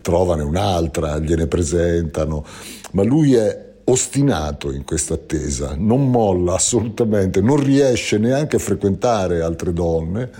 trovane 0.00 0.42
un'altra, 0.42 1.18
gliene 1.18 1.46
presentano, 1.46 2.44
ma 2.92 3.04
lui 3.04 3.34
è 3.34 3.72
ostinato 3.84 4.72
in 4.72 4.84
questa 4.84 5.14
attesa, 5.14 5.74
non 5.76 6.10
molla 6.10 6.54
assolutamente, 6.54 7.40
non 7.40 7.62
riesce 7.62 8.18
neanche 8.18 8.56
a 8.56 8.60
frequentare 8.60 9.42
altre 9.42 9.72
donne, 9.72 10.30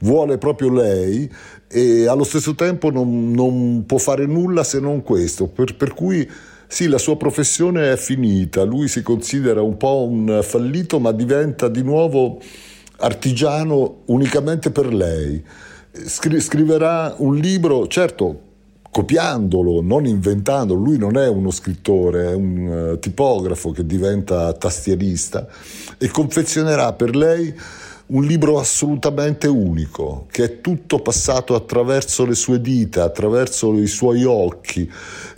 vuole 0.00 0.38
proprio 0.38 0.72
lei 0.72 1.30
e 1.68 2.06
allo 2.06 2.24
stesso 2.24 2.54
tempo 2.54 2.90
non, 2.90 3.30
non 3.32 3.84
può 3.86 3.98
fare 3.98 4.26
nulla 4.26 4.62
se 4.64 4.80
non 4.80 5.02
questo, 5.02 5.46
per, 5.46 5.76
per 5.76 5.94
cui 5.94 6.28
sì, 6.68 6.88
la 6.88 6.98
sua 6.98 7.16
professione 7.16 7.92
è 7.92 7.96
finita, 7.96 8.64
lui 8.64 8.88
si 8.88 9.02
considera 9.02 9.62
un 9.62 9.76
po' 9.76 10.06
un 10.08 10.40
fallito, 10.42 10.98
ma 10.98 11.12
diventa 11.12 11.68
di 11.68 11.82
nuovo 11.82 12.40
artigiano 12.98 14.02
unicamente 14.06 14.70
per 14.70 14.92
lei. 14.92 15.42
Scri- 15.92 16.40
scriverà 16.40 17.14
un 17.18 17.36
libro, 17.36 17.86
certo, 17.86 18.40
copiandolo, 18.90 19.80
non 19.80 20.06
inventandolo, 20.06 20.80
lui 20.80 20.98
non 20.98 21.16
è 21.16 21.28
uno 21.28 21.50
scrittore, 21.50 22.30
è 22.30 22.34
un 22.34 22.66
uh, 22.92 22.98
tipografo 22.98 23.70
che 23.70 23.86
diventa 23.86 24.52
tastierista 24.54 25.46
e 25.98 26.08
confezionerà 26.08 26.92
per 26.94 27.14
lei 27.14 27.54
un 28.08 28.24
libro 28.24 28.58
assolutamente 28.58 29.48
unico, 29.48 30.26
che 30.30 30.44
è 30.44 30.60
tutto 30.60 31.00
passato 31.00 31.54
attraverso 31.54 32.24
le 32.24 32.34
sue 32.34 32.60
dita, 32.60 33.02
attraverso 33.02 33.74
i 33.74 33.88
suoi 33.88 34.22
occhi, 34.22 34.88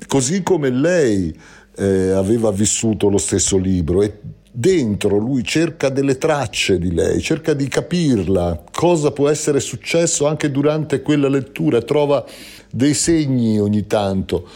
così 0.07 0.43
come 0.43 0.71
lei 0.71 1.35
eh, 1.77 2.11
aveva 2.11 2.51
vissuto 2.51 3.09
lo 3.09 3.19
stesso 3.19 3.57
libro 3.57 4.03
e 4.03 4.13
dentro 4.51 5.19
lui 5.19 5.45
cerca 5.45 5.89
delle 5.89 6.19
tracce 6.19 6.79
di 6.79 6.93
lei, 6.93 7.21
cerca 7.21 7.55
di 7.55 7.69
capirla, 7.69 8.65
cosa 8.73 9.13
può 9.13 9.29
essere 9.29 9.61
successo 9.61 10.27
anche 10.27 10.51
durante 10.51 11.01
quella 11.01 11.29
lettura, 11.29 11.81
trova 11.81 12.25
dei 12.71 12.95
segni 12.95 13.59
ogni 13.61 13.87
tanto. 13.87 14.47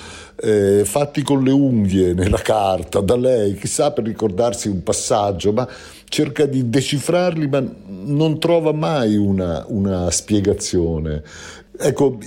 Eh, 0.45 0.83
fatti 0.85 1.23
con 1.23 1.45
le 1.45 1.53
unghie 1.53 2.15
nella 2.15 2.39
carta 2.39 3.01
da 3.01 3.17
lei, 3.17 3.55
chissà 3.55 3.93
per 3.93 4.05
ricordarsi 4.05 4.67
un 4.67 4.83
passaggio, 4.83 5.53
ma 5.53 5.69
cerca 6.13 6.45
di 6.45 6.69
decifrarli 6.69 7.49
ma 7.49 7.65
non 8.05 8.39
trova 8.39 8.73
mai 8.73 9.17
una, 9.17 9.65
una 9.69 10.11
spiegazione. 10.11 11.23
Ecco, 11.79 12.19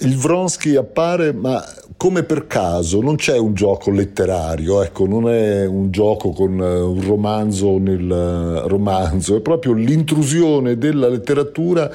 il 0.00 0.16
Vronsky 0.18 0.76
appare, 0.76 1.32
ma 1.32 1.64
come 1.96 2.24
per 2.24 2.46
caso, 2.46 3.00
non 3.00 3.16
c'è 3.16 3.38
un 3.38 3.54
gioco 3.54 3.90
letterario, 3.90 4.82
ecco, 4.82 5.06
non 5.06 5.30
è 5.30 5.64
un 5.64 5.90
gioco 5.90 6.32
con 6.32 6.60
eh, 6.60 6.80
un 6.80 7.00
romanzo 7.06 7.78
nel 7.78 8.10
eh, 8.10 8.68
romanzo, 8.68 9.36
è 9.36 9.40
proprio 9.40 9.72
l'intrusione 9.72 10.76
della 10.76 11.08
letteratura 11.08 11.90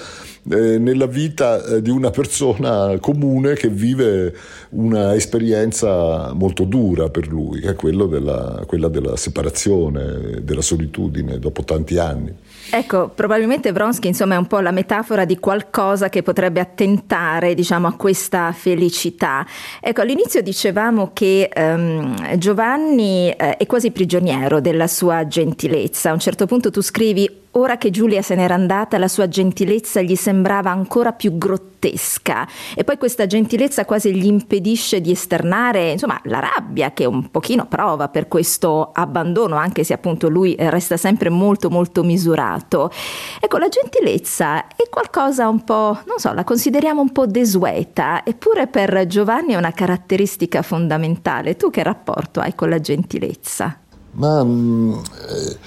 eh, 0.49 0.77
nella 0.77 1.05
vita 1.07 1.63
eh, 1.63 1.81
di 1.81 1.89
una 1.89 2.09
persona 2.09 2.97
comune 2.99 3.53
che 3.53 3.69
vive 3.69 4.35
una 4.69 5.15
esperienza 5.15 6.33
molto 6.33 6.63
dura 6.63 7.09
per 7.09 7.27
lui, 7.27 7.59
che 7.59 7.69
è 7.69 7.75
della, 7.75 8.63
quella 8.65 8.87
della 8.87 9.15
separazione, 9.15 10.41
della 10.41 10.61
solitudine 10.61 11.39
dopo 11.39 11.63
tanti 11.63 11.97
anni. 11.97 12.33
Ecco, 12.69 13.09
probabilmente 13.13 13.71
Vronsky 13.71 14.09
insomma 14.09 14.35
è 14.35 14.37
un 14.37 14.47
po' 14.47 14.59
la 14.59 14.71
metafora 14.71 15.23
di 15.23 15.37
qualcosa 15.37 16.09
che 16.09 16.21
potrebbe 16.21 16.59
attentare 16.59 17.53
diciamo, 17.53 17.87
a 17.87 17.93
questa 17.93 18.51
felicità. 18.51 19.45
Ecco, 19.79 20.01
all'inizio 20.01 20.41
dicevamo 20.41 21.11
che 21.13 21.49
um, 21.55 22.37
Giovanni 22.37 23.29
eh, 23.29 23.57
è 23.57 23.65
quasi 23.65 23.91
prigioniero 23.91 24.59
della 24.59 24.87
sua 24.87 25.27
gentilezza. 25.27 26.09
A 26.09 26.13
un 26.13 26.19
certo 26.19 26.45
punto 26.45 26.69
tu 26.69 26.81
scrivi 26.81 27.45
ora 27.51 27.77
che 27.77 27.89
Giulia 27.89 28.21
se 28.21 28.35
n'era 28.35 28.53
andata 28.53 28.97
la 28.97 29.07
sua 29.07 29.27
gentilezza 29.27 30.01
gli 30.01 30.15
sembrava 30.15 30.71
ancora 30.71 31.13
più 31.13 31.37
grottesca 31.37 32.47
e 32.75 32.83
poi 32.83 32.97
questa 32.97 33.25
gentilezza 33.25 33.85
quasi 33.85 34.13
gli 34.13 34.25
impedisce 34.25 35.01
di 35.01 35.11
esternare 35.11 35.91
insomma 35.91 36.19
la 36.25 36.39
rabbia 36.39 36.91
che 36.91 37.05
un 37.05 37.29
pochino 37.31 37.65
prova 37.65 38.09
per 38.09 38.27
questo 38.27 38.91
abbandono 38.93 39.55
anche 39.55 39.83
se 39.83 39.93
appunto 39.93 40.29
lui 40.29 40.55
resta 40.57 40.97
sempre 40.97 41.29
molto 41.29 41.69
molto 41.69 42.03
misurato. 42.03 42.91
Ecco 43.39 43.57
la 43.57 43.69
gentilezza 43.69 44.67
è 44.67 44.87
qualcosa 44.89 45.47
un 45.47 45.63
po' 45.63 45.99
non 46.05 46.17
so 46.17 46.33
la 46.33 46.43
consideriamo 46.43 47.01
un 47.01 47.11
po' 47.11 47.25
desueta 47.25 48.23
eppure 48.23 48.67
per 48.67 49.05
Giovanni 49.07 49.53
è 49.53 49.57
una 49.57 49.71
caratteristica 49.71 50.61
fondamentale. 50.61 51.55
Tu 51.55 51.69
che 51.69 51.83
rapporto 51.83 52.39
hai 52.39 52.53
con 52.55 52.69
la 52.69 52.79
gentilezza? 52.79 53.79
Ma 54.11 54.43
mm, 54.43 54.93
eh, 54.93 55.57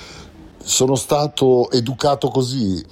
sono 0.62 0.94
stato 0.94 1.70
educato 1.70 2.29
così. 2.29 2.85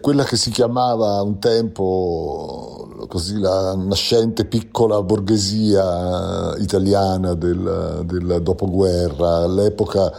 Quella 0.00 0.24
che 0.24 0.36
si 0.36 0.50
chiamava 0.50 1.22
un 1.22 1.38
tempo 1.38 3.06
così 3.08 3.38
la 3.38 3.74
nascente 3.74 4.44
piccola 4.44 5.02
borghesia 5.02 6.54
italiana 6.58 7.34
del, 7.34 8.02
del 8.04 8.40
dopoguerra, 8.42 9.38
all'epoca 9.38 10.12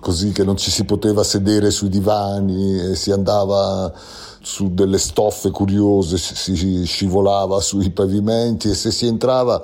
così 0.00 0.32
che 0.32 0.44
non 0.44 0.56
ci 0.56 0.70
si 0.70 0.84
poteva 0.84 1.22
sedere 1.24 1.70
sui 1.70 1.88
divani 1.88 2.80
e 2.80 2.96
si 2.96 3.10
andava 3.10 3.92
su 4.40 4.72
delle 4.72 4.98
stoffe 4.98 5.50
curiose, 5.50 6.16
si 6.16 6.84
scivolava 6.84 7.60
sui 7.60 7.90
pavimenti 7.90 8.70
e 8.70 8.74
se 8.74 8.90
si 8.90 9.06
entrava 9.06 9.62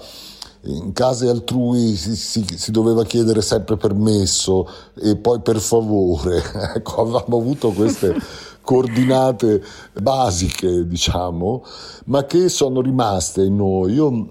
in 0.69 0.93
case 0.93 1.29
altrui 1.29 1.97
si, 1.97 2.15
si, 2.17 2.45
si, 2.55 2.71
doveva 2.71 3.05
chiedere 3.05 3.43
sempre 3.43 3.77
permesso 3.77 4.69
e 5.01 5.17
poi 5.17 5.41
per 5.41 5.59
favore. 5.59 6.43
ecco, 6.77 7.03
avevamo 7.03 7.39
avuto 7.39 7.71
queste 7.71 8.15
coordinate 8.63 9.63
basiche, 10.01 10.87
diciamo, 10.87 11.65
ma 12.07 12.25
che 12.25 12.49
sono 12.49 12.81
rimaste 12.81 13.43
in 13.43 13.57
noi. 13.57 13.95
Io 13.95 14.29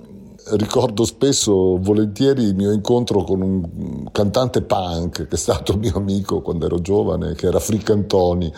ricordo 0.51 1.03
spesso, 1.05 1.77
volentieri, 1.77 2.43
il 2.43 2.55
mio 2.55 2.71
incontro 2.71 3.23
con 3.23 3.41
un 3.41 4.09
cantante 4.11 4.61
punk 4.61 5.27
che 5.27 5.35
è 5.35 5.37
stato 5.37 5.75
mio 5.75 5.95
amico 5.95 6.41
quando 6.41 6.65
ero 6.65 6.79
giovane, 6.79 7.33
che 7.33 7.47
era 7.47 7.59
Frick 7.59 7.89
Antoni 7.89 8.53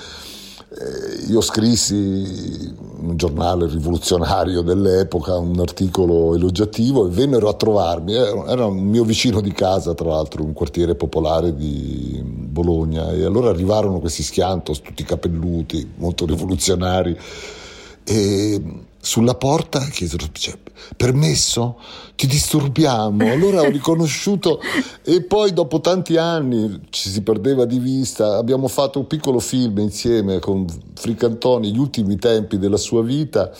io 1.28 1.42
scrissi 1.42 2.76
un 3.00 3.18
giornale 3.18 3.68
rivoluzionario 3.68 4.62
dell'epoca 4.62 5.36
un 5.36 5.60
articolo 5.60 6.36
elogiativo 6.36 7.08
e 7.08 7.10
vennero 7.10 7.50
a 7.50 7.56
trovarmi, 7.56 8.14
era 8.14 8.66
un 8.66 8.78
mio 8.78 9.04
vicino 9.04 9.42
di 9.42 9.52
casa 9.52 9.96
tra 9.96 10.10
l'altro, 10.10 10.44
un 10.44 10.54
quartiere 10.54 10.94
popolare 10.94 11.56
di 11.56 12.22
Bologna 12.24 13.12
e 13.12 13.26
allora 13.26 13.50
arrivarono 13.50 14.00
questi 14.00 14.22
schiantos 14.22 14.82
tutti 14.82 15.04
capelluti, 15.04 15.94
molto 15.96 16.28
rivoluzionari 16.28 17.18
e 18.04 18.62
sulla 19.02 19.36
porta 19.36 19.80
chiesero 19.80 20.28
cioè, 20.32 20.58
permesso? 20.96 21.80
Ti 22.16 22.28
disturbiamo. 22.28 23.32
Allora 23.32 23.62
ho 23.62 23.70
riconosciuto 23.72 24.60
e 25.04 25.22
poi 25.24 25.54
dopo 25.54 25.80
tanti 25.80 26.18
anni 26.18 26.88
ci 26.90 27.10
si 27.10 27.22
perdeva 27.22 27.66
di 27.66 27.80
vista. 27.80 28.38
Abbiamo 28.38 28.68
fatto 28.68 29.00
un 29.00 29.08
piccolo 29.08 29.40
film 29.40 29.80
insieme 29.80 30.40
con 30.40 30.66
Fricantoni 30.96 31.72
gli 31.72 31.80
ultimi 31.80 32.18
tempi 32.18 32.58
della 32.58 32.78
sua 32.78 33.02
vita. 33.02 33.52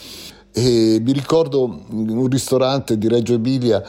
E 0.52 1.00
mi 1.02 1.12
ricordo 1.14 1.84
in 1.92 2.18
un 2.18 2.28
ristorante 2.28 2.98
di 2.98 3.08
Reggio 3.08 3.36
Emilia 3.36 3.82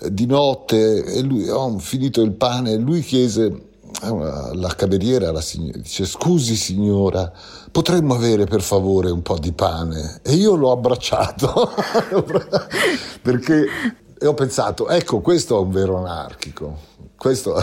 eh, 0.00 0.12
di 0.12 0.26
notte 0.26 1.04
e 1.04 1.20
lui 1.22 1.48
ho 1.48 1.78
finito 1.78 2.22
il 2.22 2.32
pane 2.32 2.72
e 2.72 2.78
lui 2.78 3.02
chiese 3.02 3.72
la 4.00 4.74
cameriera 4.76 5.30
la 5.30 5.40
signora, 5.40 5.78
dice 5.78 6.04
scusi 6.04 6.56
signora 6.56 7.32
potremmo 7.74 8.14
avere 8.14 8.44
per 8.44 8.62
favore 8.62 9.10
un 9.10 9.20
po' 9.20 9.36
di 9.36 9.50
pane. 9.50 10.20
E 10.22 10.34
io 10.34 10.54
l'ho 10.54 10.70
abbracciato. 10.70 11.72
Perché 13.20 13.66
ho 14.24 14.32
pensato 14.32 14.88
ecco 14.88 15.20
questo 15.20 15.56
è 15.56 15.60
un 15.60 15.72
vero 15.72 15.96
anarchico. 15.96 16.92
Questo, 17.16 17.56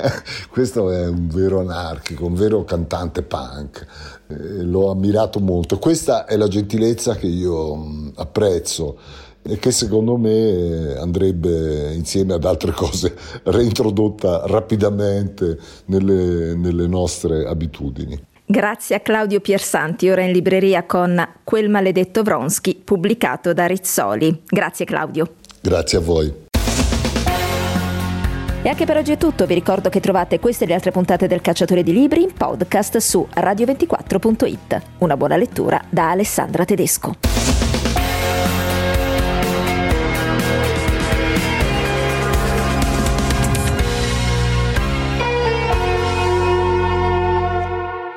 questo 0.48 0.90
è 0.90 1.06
un 1.06 1.28
vero 1.28 1.60
anarchico 1.60 2.24
un 2.24 2.34
vero 2.34 2.64
cantante 2.64 3.22
punk. 3.22 3.86
Eh, 4.28 4.62
l'ho 4.62 4.90
ammirato 4.90 5.38
molto. 5.38 5.78
Questa 5.78 6.24
è 6.24 6.38
la 6.38 6.48
gentilezza 6.48 7.14
che 7.16 7.26
io 7.26 7.74
mh, 7.74 8.12
apprezzo 8.16 8.98
e 9.42 9.58
che 9.58 9.70
secondo 9.70 10.16
me 10.16 10.96
andrebbe 10.96 11.92
insieme 11.92 12.32
ad 12.32 12.44
altre 12.46 12.72
cose 12.72 13.14
reintrodotta 13.44 14.44
rapidamente 14.46 15.58
nelle, 15.86 16.54
nelle 16.54 16.86
nostre 16.86 17.46
abitudini. 17.46 18.18
Grazie 18.50 18.96
a 18.96 19.00
Claudio 19.00 19.40
Piersanti, 19.40 20.08
ora 20.08 20.22
in 20.22 20.32
libreria 20.32 20.84
con 20.84 21.22
Quel 21.44 21.68
maledetto 21.68 22.22
Vronsky, 22.22 22.80
pubblicato 22.82 23.52
da 23.52 23.66
Rizzoli. 23.66 24.44
Grazie 24.46 24.86
Claudio. 24.86 25.34
Grazie 25.60 25.98
a 25.98 26.00
voi. 26.00 26.32
E 28.62 28.68
anche 28.70 28.86
per 28.86 28.96
oggi 28.96 29.12
è 29.12 29.18
tutto, 29.18 29.44
vi 29.44 29.52
ricordo 29.52 29.90
che 29.90 30.00
trovate 30.00 30.38
queste 30.40 30.64
e 30.64 30.66
le 30.66 30.72
altre 30.72 30.92
puntate 30.92 31.26
del 31.26 31.42
Cacciatore 31.42 31.82
di 31.82 31.92
Libri 31.92 32.22
in 32.22 32.32
podcast 32.32 32.96
su 32.96 33.28
radio24.it. 33.34 34.82
Una 35.00 35.18
buona 35.18 35.36
lettura 35.36 35.84
da 35.90 36.08
Alessandra 36.08 36.64
Tedesco. 36.64 37.16